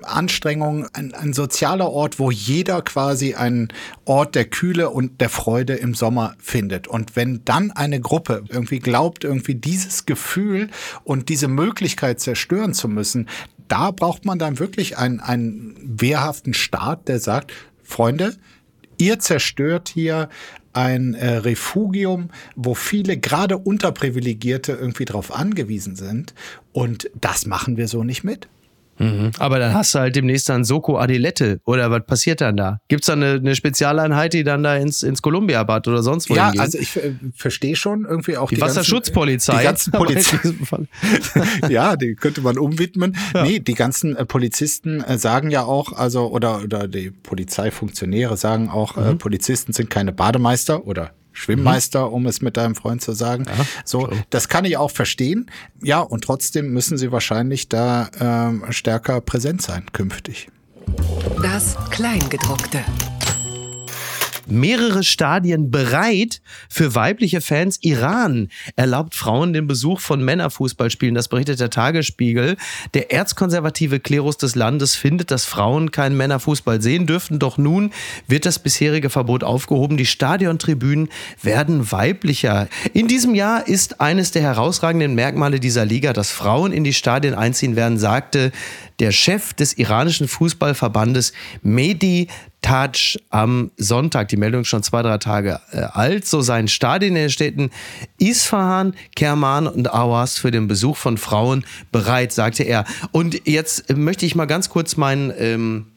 [0.02, 3.69] Anstrengung ein, ein sozialer Ort, wo jeder quasi einen
[4.06, 6.88] Ort der Kühle und der Freude im Sommer findet.
[6.88, 10.69] Und wenn dann eine Gruppe irgendwie glaubt, irgendwie dieses Gefühl
[11.04, 13.28] und diese Möglichkeit zerstören zu müssen,
[13.67, 18.36] da braucht man dann wirklich einen, einen wehrhaften Staat, der sagt, Freunde,
[18.99, 20.29] Ihr zerstört hier
[20.73, 26.33] ein äh, Refugium, wo viele gerade Unterprivilegierte irgendwie drauf angewiesen sind.
[26.73, 28.47] Und das machen wir so nicht mit.
[28.99, 29.31] Mhm.
[29.39, 32.79] Aber dann hast du halt demnächst dann Soko Adilette oder was passiert dann da?
[32.89, 36.35] Gibt es da eine, eine, Spezialeinheit, die dann da ins, ins Columbia-Bad oder sonst wo
[36.35, 36.59] Ja, geht?
[36.59, 39.57] also ich äh, verstehe schon irgendwie auch die, die Wasserschutzpolizei.
[39.57, 40.38] Die ganzen Polizei.
[41.69, 43.15] ja, die könnte man umwidmen.
[43.33, 43.43] Ja.
[43.43, 48.69] Nee, die ganzen äh, Polizisten äh, sagen ja auch, also oder, oder die Polizeifunktionäre sagen
[48.69, 49.07] auch, äh, mhm.
[49.07, 52.13] äh, Polizisten sind keine Bademeister oder Schwimmmeister, mhm.
[52.13, 53.45] um es mit deinem Freund zu sagen.
[53.47, 54.23] Ja, so, schon.
[54.30, 55.49] das kann ich auch verstehen.
[55.82, 60.49] Ja, und trotzdem müssen sie wahrscheinlich da ähm, stärker präsent sein künftig.
[61.41, 62.84] Das Kleingedruckte
[64.51, 67.79] mehrere Stadien bereit für weibliche Fans.
[67.81, 71.15] Iran erlaubt Frauen den Besuch von Männerfußballspielen.
[71.15, 72.57] Das berichtet der Tagesspiegel.
[72.93, 77.39] Der erzkonservative Klerus des Landes findet, dass Frauen keinen Männerfußball sehen dürften.
[77.39, 77.91] Doch nun
[78.27, 79.97] wird das bisherige Verbot aufgehoben.
[79.97, 81.09] Die Stadiontribünen
[81.41, 82.67] werden weiblicher.
[82.93, 87.33] In diesem Jahr ist eines der herausragenden Merkmale dieser Liga, dass Frauen in die Stadien
[87.33, 88.51] einziehen werden, sagte
[88.99, 92.27] der Chef des iranischen Fußballverbandes Mehdi
[92.62, 94.27] Kaj am Sonntag.
[94.27, 96.27] Die Meldung ist schon zwei, drei Tage äh, alt.
[96.27, 97.69] So seien Stadien in den Städten
[98.17, 102.85] Isfahan, Kerman und Awas für den Besuch von Frauen bereit, sagte er.
[103.12, 105.88] Und jetzt möchte ich mal ganz kurz mein, ähm,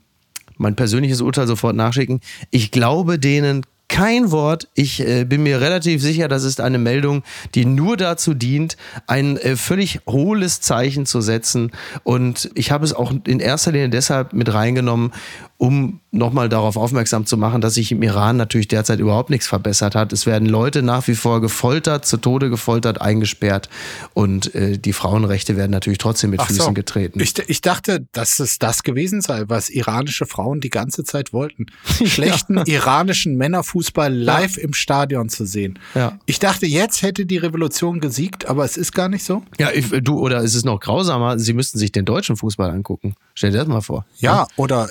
[0.57, 2.21] mein persönliches Urteil sofort nachschicken.
[2.51, 4.69] Ich glaube denen kein Wort.
[4.75, 7.23] Ich äh, bin mir relativ sicher, das ist eine Meldung,
[7.55, 11.73] die nur dazu dient, ein äh, völlig hohles Zeichen zu setzen.
[12.03, 15.13] Und ich habe es auch in erster Linie deshalb mit reingenommen,
[15.63, 19.95] um nochmal darauf aufmerksam zu machen, dass sich im Iran natürlich derzeit überhaupt nichts verbessert
[19.95, 20.13] hat.
[20.13, 23.69] Es werden Leute nach wie vor gefoltert, zu Tode gefoltert, eingesperrt
[24.13, 26.73] und äh, die Frauenrechte werden natürlich trotzdem mit Ach Füßen so.
[26.73, 27.21] getreten.
[27.21, 31.67] Ich, ich dachte, dass es das gewesen sei, was iranische Frauen die ganze Zeit wollten.
[32.07, 35.79] Schlechten iranischen Männerfußball live im Stadion zu sehen.
[35.95, 36.19] Ja.
[36.27, 39.45] Ich dachte, jetzt hätte die Revolution gesiegt, aber es ist gar nicht so.
[39.61, 41.39] ja, ich, du, oder ist es noch grausamer?
[41.39, 43.15] Sie müssten sich den deutschen Fußball angucken.
[43.35, 44.05] Stell dir das mal vor.
[44.19, 44.89] Ja, oder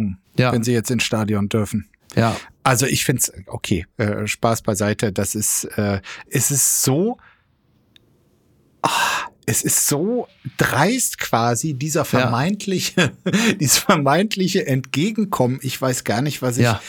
[0.00, 0.52] Hinrichtungen, Ja.
[0.52, 1.88] wenn sie jetzt ins Stadion dürfen.
[2.16, 2.36] Ja.
[2.62, 7.18] Also ich finde es, okay, äh, Spaß beiseite, das ist, äh, es ist so,
[8.82, 8.90] ah,
[9.46, 13.12] es ist so dreist quasi, dieser vermeintliche,
[13.60, 15.58] dieses vermeintliche Entgegenkommen.
[15.62, 16.80] Ich weiß gar nicht, was ich Ja.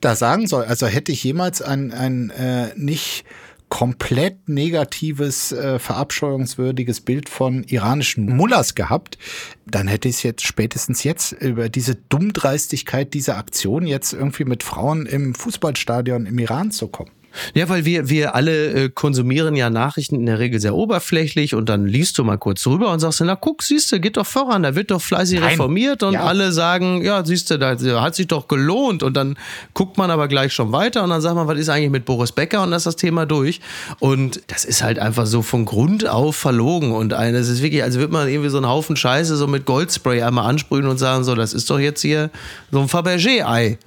[0.00, 0.64] da sagen soll.
[0.64, 3.24] Also hätte ich jemals ein, ein äh, nicht
[3.68, 9.18] komplett negatives, äh, verabscheuungswürdiges Bild von iranischen Mullahs gehabt,
[9.66, 14.62] dann hätte ich es jetzt spätestens jetzt über diese Dummdreistigkeit dieser Aktion jetzt irgendwie mit
[14.62, 17.10] Frauen im Fußballstadion im Iran zu kommen.
[17.54, 21.68] Ja, weil wir, wir alle äh, konsumieren ja Nachrichten in der Regel sehr oberflächlich und
[21.68, 24.62] dann liest du mal kurz rüber und sagst, na guck, siehst du, geht doch voran,
[24.62, 25.50] da wird doch fleißig Nein.
[25.50, 26.24] reformiert und Ja.
[26.24, 29.36] alle sagen, ja, siehst du, da hat sich doch gelohnt und dann
[29.74, 32.32] guckt man aber gleich schon weiter und dann sagt man, was ist eigentlich mit Boris
[32.32, 33.60] Becker und dann ist das Thema durch
[33.98, 37.82] und das ist halt einfach so von Grund auf verlogen und ein, das ist wirklich,
[37.82, 41.24] als würde man irgendwie so einen Haufen Scheiße so mit Goldspray einmal ansprühen und sagen,
[41.24, 42.30] so, das ist doch jetzt hier
[42.70, 43.78] so ein Fabergé-Ei.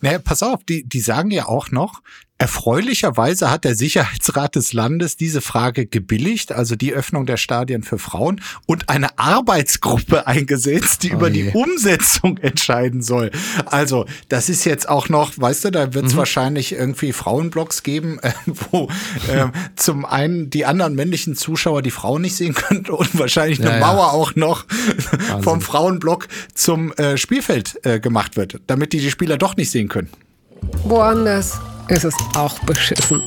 [0.00, 2.00] Naja, pass auf, die, die sagen ja auch noch,
[2.38, 7.98] erfreulicherweise hat der Sicherheitsrat des Landes diese Frage gebilligt, also die Öffnung der Stadien für
[7.98, 11.50] Frauen und eine Arbeitsgruppe eingesetzt, die Oh über je.
[11.50, 13.32] die Umsetzung entscheiden soll.
[13.66, 18.18] Also, das ist jetzt auch noch, weißt du, da wird es wahrscheinlich irgendwie Frauenblocks geben,
[18.22, 18.32] äh,
[18.70, 18.88] wo
[19.32, 23.70] äh, zum einen die anderen männlichen Zuschauer die Frauen nicht sehen können und wahrscheinlich eine
[23.70, 23.86] Ja, ja.
[23.86, 24.64] Mauer auch noch
[25.42, 29.88] vom Frauenblock zum äh, Spielfeld äh, gemacht wird, damit die die Spieler doch nicht sehen
[29.88, 30.08] können.
[30.84, 33.22] Woanders ist es auch beschissen.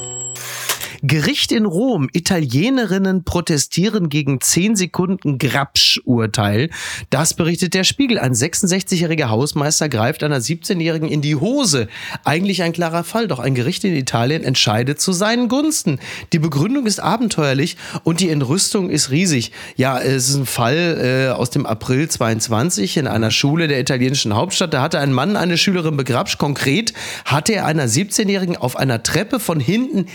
[1.04, 2.10] Gericht in Rom.
[2.14, 6.70] Italienerinnen protestieren gegen 10 Sekunden Grabsch-Urteil.
[7.10, 8.20] Das berichtet der Spiegel.
[8.20, 11.88] Ein 66-jähriger Hausmeister greift einer 17-Jährigen in die Hose.
[12.24, 16.00] Eigentlich ein klarer Fall, doch ein Gericht in Italien entscheidet zu seinen Gunsten.
[16.34, 19.52] Die Begründung ist abenteuerlich und die Entrüstung ist riesig.
[19.76, 24.36] Ja, es ist ein Fall äh, aus dem April 22 in einer Schule der italienischen
[24.36, 24.74] Hauptstadt.
[24.74, 26.38] Da hatte ein Mann eine Schülerin begrapscht.
[26.38, 26.94] Konkret
[27.26, 30.06] hatte er einer 17-Jährigen auf einer Treppe von hinten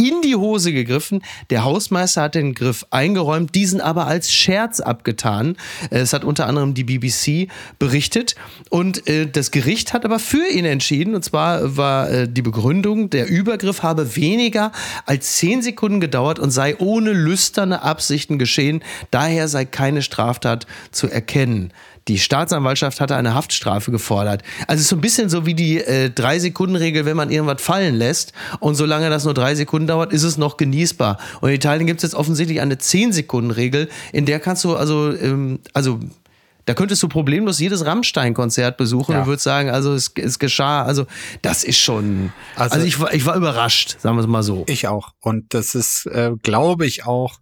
[0.00, 1.22] in die Hose gegriffen.
[1.50, 5.56] Der Hausmeister hat den Griff eingeräumt, diesen aber als Scherz abgetan.
[5.90, 8.34] Es hat unter anderem die BBC berichtet.
[8.70, 11.14] Und äh, das Gericht hat aber für ihn entschieden.
[11.14, 14.72] Und zwar war äh, die Begründung, der Übergriff habe weniger
[15.04, 18.82] als zehn Sekunden gedauert und sei ohne lüsterne Absichten geschehen.
[19.10, 21.72] Daher sei keine Straftat zu erkennen.
[22.08, 24.42] Die Staatsanwaltschaft hatte eine Haftstrafe gefordert.
[24.66, 27.94] Also es ist so ein bisschen so wie die äh, Drei-Sekunden-Regel, wenn man irgendwas fallen
[27.94, 31.18] lässt und solange das nur drei Sekunden dauert, ist es noch genießbar.
[31.40, 35.60] Und in Italien gibt es jetzt offensichtlich eine Zehn-Sekunden-Regel, in der kannst du also, ähm,
[35.72, 36.00] also
[36.66, 39.20] da könntest du problemlos jedes Rammstein-Konzert besuchen Ja.
[39.20, 41.06] und würdest sagen, also es, es geschah, also
[41.42, 44.64] das ist schon, also, Also- ich, war, ich war überrascht, sagen wir es mal so.
[44.68, 45.12] Ich auch.
[45.20, 47.40] Und das ist, äh, glaube ich, auch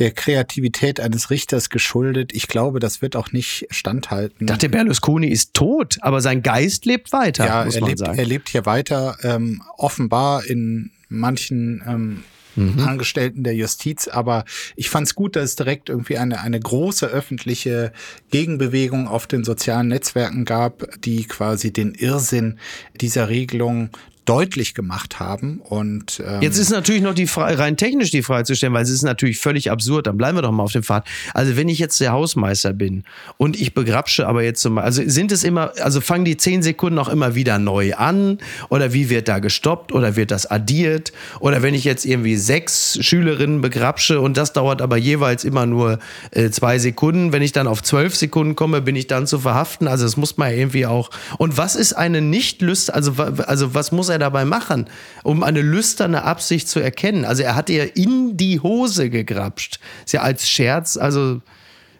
[0.00, 2.32] der Kreativität eines Richters geschuldet.
[2.34, 4.38] Ich glaube, das wird auch nicht standhalten.
[4.40, 8.18] Ich dachte, Berlusconi ist tot, aber sein Geist lebt weiter, ja, er lebt, sagen.
[8.18, 12.24] er lebt hier weiter, ähm, offenbar in manchen ähm,
[12.56, 12.80] Mhm.
[12.80, 14.44] Angestellten der Justiz, aber
[14.76, 17.92] ich fand es gut, dass es direkt irgendwie eine, eine große öffentliche
[18.30, 22.58] Gegenbewegung auf den sozialen Netzwerken gab, die quasi den Irrsinn
[23.00, 23.90] dieser Regelung
[24.24, 25.60] deutlich gemacht haben.
[25.60, 28.82] Und ähm, Jetzt ist natürlich noch die Frage, rein technisch die Frage zu stellen, weil
[28.82, 30.06] es ist natürlich völlig absurd.
[30.06, 31.06] Dann bleiben wir doch mal auf dem Pfad.
[31.34, 33.04] Also wenn ich jetzt der Hausmeister bin
[33.38, 36.98] und ich begrapsche aber jetzt zum also sind es immer, also fangen die zehn Sekunden
[36.98, 41.62] auch immer wieder neu an oder wie wird da gestoppt oder wird das addiert oder
[41.62, 45.98] wenn ich jetzt irgendwie sechs Schülerinnen begrapsche und das dauert aber jeweils immer nur
[46.30, 49.88] äh, zwei Sekunden, wenn ich dann auf zwölf Sekunden komme, bin ich dann zu verhaften.
[49.88, 51.10] Also das muss man ja irgendwie auch.
[51.38, 53.14] Und was ist eine nicht also
[53.46, 54.88] also was muss er dabei machen,
[55.22, 57.24] um eine lüsterne Absicht zu erkennen?
[57.24, 59.80] Also er hat ihr in die Hose gegrapscht.
[60.04, 61.40] Ist ja als Scherz, also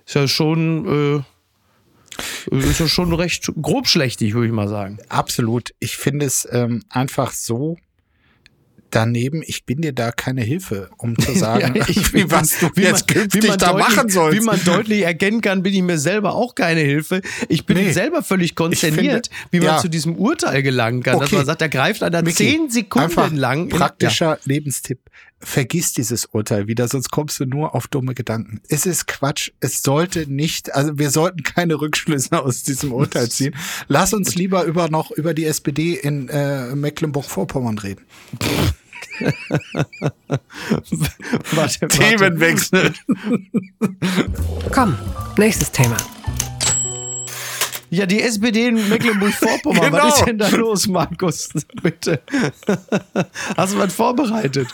[0.06, 1.24] ist ja schon,
[2.50, 4.98] äh, ist ja schon recht grobschlächtig, würde ich mal sagen.
[5.08, 5.70] Absolut.
[5.78, 7.76] Ich finde es ähm, einfach so
[8.90, 12.68] daneben, ich bin dir da keine Hilfe, um zu sagen, Ja, ich- wie, was du
[12.74, 14.38] wie jetzt man- künftig wie man da deutlich- machen sollst.
[14.40, 17.22] Wie man deutlich erkennen kann, bin ich mir selber auch keine Hilfe.
[17.48, 17.92] Ich bin Nee.
[17.92, 19.78] selber völlig konsterniert, finde- wie man ja.
[19.78, 21.18] zu diesem Urteil gelangen kann.
[21.18, 21.36] Dass Okay.
[21.36, 23.62] man sagt, da greift einer Micky, zehn Sekunden einfach lang.
[23.64, 25.00] in- Praktischer Lebenstipp.
[25.42, 28.60] Vergiss dieses Urteil wieder, sonst kommst du nur auf dumme Gedanken.
[28.68, 29.50] Es ist Quatsch.
[29.60, 33.54] Es sollte nicht, also wir sollten keine Rückschlüsse aus diesem Urteil ziehen.
[33.88, 38.02] Lass uns lieber über noch über die SPD in äh, Mecklenburg-Vorpommern reden.
[41.52, 41.88] Warte.
[41.88, 42.94] Themenwechsel.
[44.72, 44.96] Komm,
[45.36, 45.96] nächstes Thema.
[47.90, 49.90] Ja, die SPD in Mecklenburg-Vorpommern.
[49.90, 50.04] Genau.
[50.04, 51.48] Was ist denn da los, Markus?
[51.82, 52.22] Bitte.
[53.56, 54.68] Hast du was vorbereitet?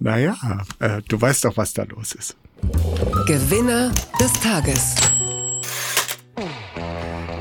[0.00, 0.36] Naja,
[0.80, 2.36] äh, du weißt doch, was da los ist.
[3.26, 4.96] Gewinner des Tages.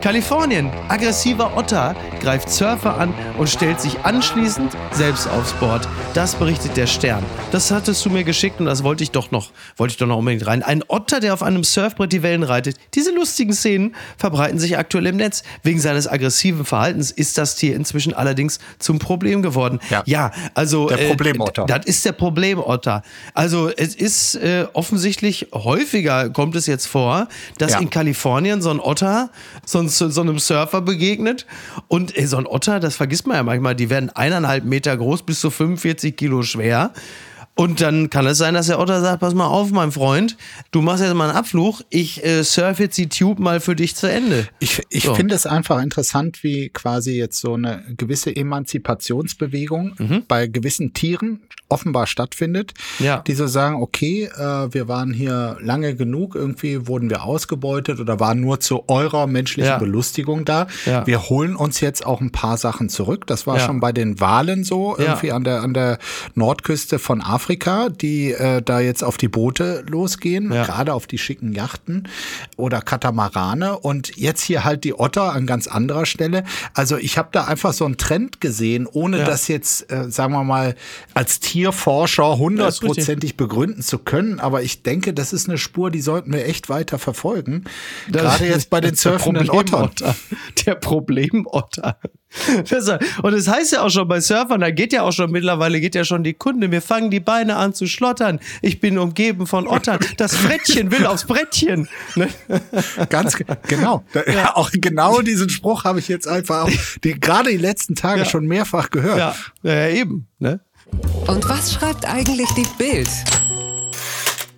[0.04, 0.70] Kalifornien.
[0.90, 5.88] Aggressiver Otter greift Surfer an und stellt sich anschließend selbst aufs Board.
[6.14, 7.24] Das berichtet der Stern.
[7.54, 10.18] Das hattest du mir geschickt und das wollte ich doch noch, wollte ich doch noch
[10.18, 10.62] unbedingt rein.
[10.62, 12.76] Ein Otter, der auf einem Surfbrett die Wellen reitet.
[12.96, 15.42] Diese lustigen Szenen verbreiten sich aktuell im Netz.
[15.64, 19.80] Wegen seines aggressiven Verhaltens ist das Tier inzwischen allerdings zum Problem geworden.
[20.06, 20.32] Ja.
[20.54, 21.64] also Der Problemotter.
[21.64, 23.04] Äh, das ist der Problemotter.
[23.34, 27.80] Also es ist äh, offensichtlich häufiger kommt es jetzt vor, dass Ja.
[27.80, 29.30] in Kalifornien so ein Otter
[29.66, 31.46] so, ein, so einem Surfer begegnet
[31.88, 35.24] und äh, so ein Otter, das vergisst man ja manchmal, die werden eineinhalb Meter groß,
[35.24, 36.92] bis zu 45 Kilo schwer.
[37.56, 40.38] Und dann kann es sein, dass der Otter sagt, pass mal auf, mein Freund,
[40.72, 43.96] du machst jetzt mal einen Abflug, ich äh, surf jetzt die Tube mal für dich
[43.96, 44.48] zu Ende.
[44.60, 45.14] Ich, ich So.
[45.14, 50.24] finde es einfach interessant, wie quasi jetzt so eine gewisse Emanzipationsbewegung Mhm.
[50.28, 53.20] bei gewissen Tieren offenbar stattfindet, Ja.
[53.26, 58.20] die so sagen, okay, äh, wir waren hier lange genug, irgendwie wurden wir ausgebeutet oder
[58.20, 59.78] waren nur zu eurer menschlichen Ja.
[59.80, 60.68] Belustigung da.
[60.86, 61.08] Ja.
[61.08, 63.26] Wir holen uns jetzt auch ein paar Sachen zurück.
[63.28, 65.98] Das war schon bei den Walen so, irgendwie an der, an der
[66.36, 70.64] Nordküste von Afrika, die äh, da jetzt auf die Boote losgehen, Ja.
[70.66, 72.08] gerade auf die schicken Yachten
[72.58, 76.44] oder Katamarane und jetzt hier halt die Otter an ganz anderer Stelle.
[76.74, 79.24] Also ich habe da einfach so einen Trend gesehen, ohne Ja.
[79.26, 80.76] das jetzt, äh, sagen wir mal,
[81.14, 84.40] als Tierforscher hundertprozentig begründen zu können.
[84.40, 87.66] Aber ich denke, das ist eine Spur, die sollten wir echt weiter verfolgen.
[88.12, 89.90] Gerade jetzt bei den Das surfenden Ottern.
[89.92, 90.16] Problemotter.
[90.66, 91.98] Der Problemotter.
[92.70, 92.90] Das-
[93.22, 95.94] Und es heißt ja auch schon bei Surfern, da geht ja auch schon mittlerweile geht
[95.94, 98.40] ja schon die Kunde, mir fangen die Beine an zu schlottern.
[98.62, 99.98] Ich bin umgeben von Ottern.
[100.18, 101.90] Das Frettchen will aufs Brettchen.
[102.16, 102.28] Ne?
[103.10, 104.04] Ganz ge- genau.
[104.14, 106.72] Da, Auch genau diesen Spruch habe ich jetzt einfach auch
[107.04, 108.26] die, gerade die letzten Tage Ja.
[108.26, 109.18] schon mehrfach gehört.
[109.18, 110.28] Ja, ja, eben.
[110.38, 110.60] Ne?
[111.26, 113.10] Und was schreibt eigentlich die Bild?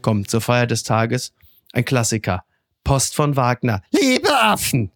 [0.01, 1.32] Kommt zur Feier des Tages
[1.71, 2.43] ein Klassiker.
[2.84, 3.82] Post von Wagner.
[3.91, 4.91] Liebe Affen!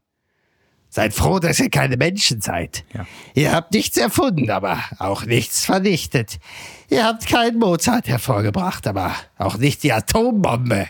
[0.92, 2.84] Seid froh, dass ihr keine Menschen seid.
[2.94, 3.06] Ja.
[3.36, 6.40] Ihr habt nichts erfunden, aber auch nichts vernichtet.
[6.90, 10.88] Ihr habt keinen Mozart hervorgebracht, aber auch nicht die Atombombe.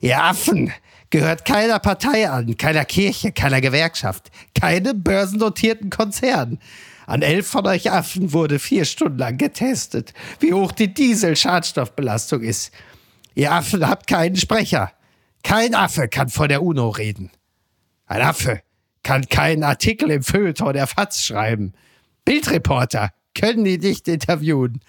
[0.00, 0.72] Ihr Affen
[1.10, 6.60] gehört keiner Partei an, keiner Kirche, keiner Gewerkschaft, keinem börsennotierten Konzern.
[7.06, 12.72] An elf von euch Affen wurde vier Stunden lang getestet, wie hoch die Diesel-Schadstoffbelastung ist.
[13.34, 14.92] Ihr Affen habt keinen Sprecher.
[15.42, 17.32] Kein Affe kann vor der UNO reden.
[18.06, 18.62] Ein Affe
[19.02, 21.72] kann keinen Artikel im Feuilleton der FAZ schreiben.
[22.24, 24.80] Bildreporter können die nicht interviewen.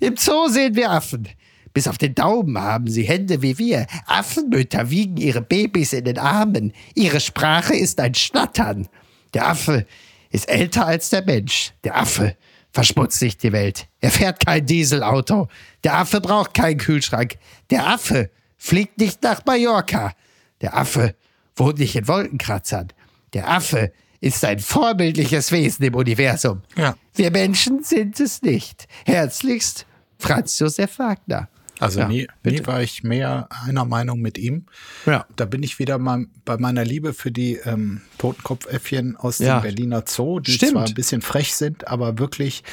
[0.00, 1.28] Im Zoo sehen wir Affen.
[1.74, 3.86] Bis auf den Daumen haben sie Hände wie wir.
[4.06, 6.72] Affenmütter wiegen ihre Babys in den Armen.
[6.94, 8.88] Ihre Sprache ist ein Schnattern.
[9.34, 9.86] Der Affe
[10.30, 11.72] ist älter als der Mensch.
[11.84, 12.36] Der Affe
[12.72, 13.86] verschmutzt nicht die Welt.
[14.00, 15.48] Er fährt kein Dieselauto.
[15.84, 17.36] Der Affe braucht keinen Kühlschrank.
[17.70, 20.12] Der Affe fliegt nicht nach Mallorca.
[20.60, 21.14] Der Affe
[21.56, 22.88] wohnt nicht in Wolkenkratzern.
[23.34, 26.62] Der Affe ist ein vorbildliches Wesen im Universum.
[26.76, 26.96] Ja.
[27.14, 28.86] Wir Menschen sind es nicht.
[29.06, 29.86] Herzlichst,
[30.18, 31.48] Franz Josef Wagner.
[31.80, 32.60] Also Ja, nie, bitte.
[32.62, 34.66] nie war ich mehr einer Meinung mit ihm.
[35.06, 35.26] Ja.
[35.36, 39.58] Da bin ich wieder mal bei meiner Liebe für die ähm, Totenkopfäffchen aus Ja.
[39.58, 40.72] dem Berliner Zoo, die Stimmt.
[40.72, 42.64] zwar ein bisschen frech sind, aber wirklich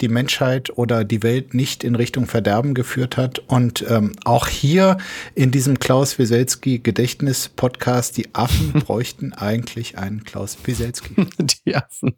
[0.00, 3.40] die Menschheit oder die Welt nicht in Richtung Verderben geführt hat.
[3.40, 4.98] Und ähm, auch hier
[5.34, 11.14] in diesem Klaus Wieselski Gedächtnis-Podcast, die Affen bräuchten eigentlich einen Klaus Wieselski.
[11.66, 12.14] Die Affen.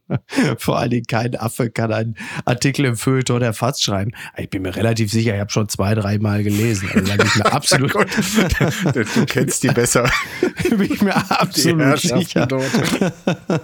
[0.59, 4.13] Vor allen Dingen kein Affe kann einen Artikel im Feuilleton der FAZ schreiben.
[4.37, 6.89] Ich bin mir relativ sicher, ich habe schon zwei, dreimal gelesen.
[6.95, 10.11] Also da bin ich mir absolut, du kennst die besser.
[10.71, 12.47] bin ich mir absolut sicher.
[12.47, 12.65] dort.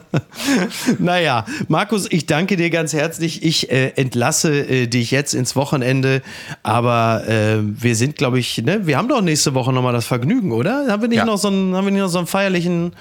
[0.98, 3.42] Naja, Markus, ich danke dir ganz herzlich.
[3.42, 6.22] Ich äh, entlasse äh, dich jetzt ins Wochenende,
[6.62, 10.52] aber äh, wir sind, glaube ich, ne, wir haben doch nächste Woche nochmal das Vergnügen,
[10.52, 10.86] oder?
[10.88, 11.24] Haben wir nicht Ja.
[11.24, 12.92] noch so einen, haben wir nicht noch so einen feierlichen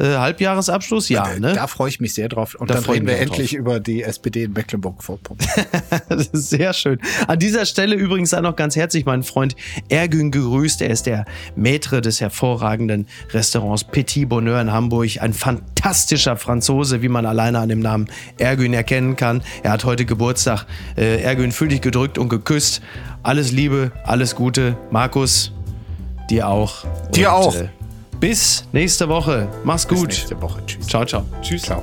[0.00, 1.08] Äh, Halbjahresabschluss?
[1.10, 1.52] Ja, Äh, ne?
[1.52, 2.54] Da freue ich mich sehr drauf.
[2.54, 5.46] Und Da dann reden wir endlich über die SPD in Mecklenburg-Vorpommern.
[6.08, 6.98] Das ist Sehr schön.
[7.28, 9.54] An dieser Stelle übrigens auch noch ganz herzlich meinen Freund
[9.88, 10.80] Ergün gegrüßt.
[10.82, 11.24] Er ist der
[11.56, 15.20] Maître des hervorragenden Restaurants Petit Bonheur in Hamburg.
[15.20, 19.42] Ein fantastischer Franzose, wie man alleine an dem Namen Ergün erkennen kann.
[19.62, 20.66] Er hat heute Geburtstag.
[20.96, 22.80] Äh, Ergün, fühl dich gedrückt und geküsst.
[23.22, 24.76] Alles Liebe, alles Gute.
[24.90, 25.52] Markus,
[26.30, 26.84] dir auch.
[27.14, 27.54] Dir auch.
[27.54, 27.68] äh,
[28.20, 29.48] bis nächste Woche.
[29.64, 30.08] Mach's Bis gut.
[30.08, 30.60] nächste Woche.
[30.66, 30.86] Tschüss.
[30.86, 31.22] Ciao, ciao.
[31.42, 31.62] Tschüss.
[31.62, 31.82] Ciao.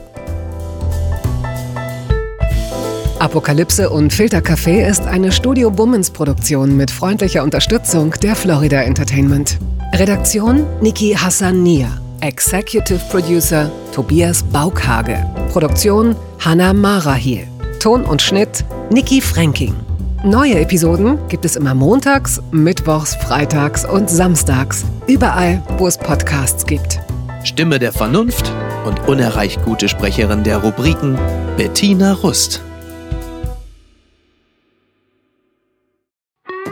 [3.19, 9.57] Apokalypse und Filtercafé ist eine Studio Bummens Produktion mit freundlicher Unterstützung der Florida Entertainment.
[9.93, 11.89] Redaktion Niki Hassania.
[12.21, 15.25] Executive Producer Tobias Baukhage.
[15.51, 17.47] Produktion Hanna Marahiel.
[17.79, 19.86] Ton und Schnitt Niki Fränking.
[20.23, 24.83] Neue Episoden gibt es immer montags, mittwochs, freitags und samstags.
[25.05, 26.99] Überall, wo es Podcasts gibt.
[27.43, 28.51] Stimme der Vernunft
[28.85, 31.19] und unerreicht gute Sprecherin der Rubriken
[31.55, 32.63] Bettina Rust.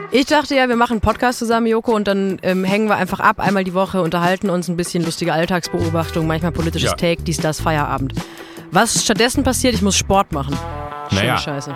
[0.10, 3.20] Ich dachte ja, wir machen einen Podcast zusammen, Joko, und dann ähm, hängen wir einfach
[3.20, 6.96] ab, einmal die Woche, unterhalten uns ein bisschen lustige Alltagsbeobachtung, manchmal politisches Ja.
[6.96, 8.14] Take, dies, das, Feierabend.
[8.72, 10.58] Was stattdessen passiert, ich muss Sport machen.
[11.10, 11.38] Schöne Naja.
[11.38, 11.76] Scheiße.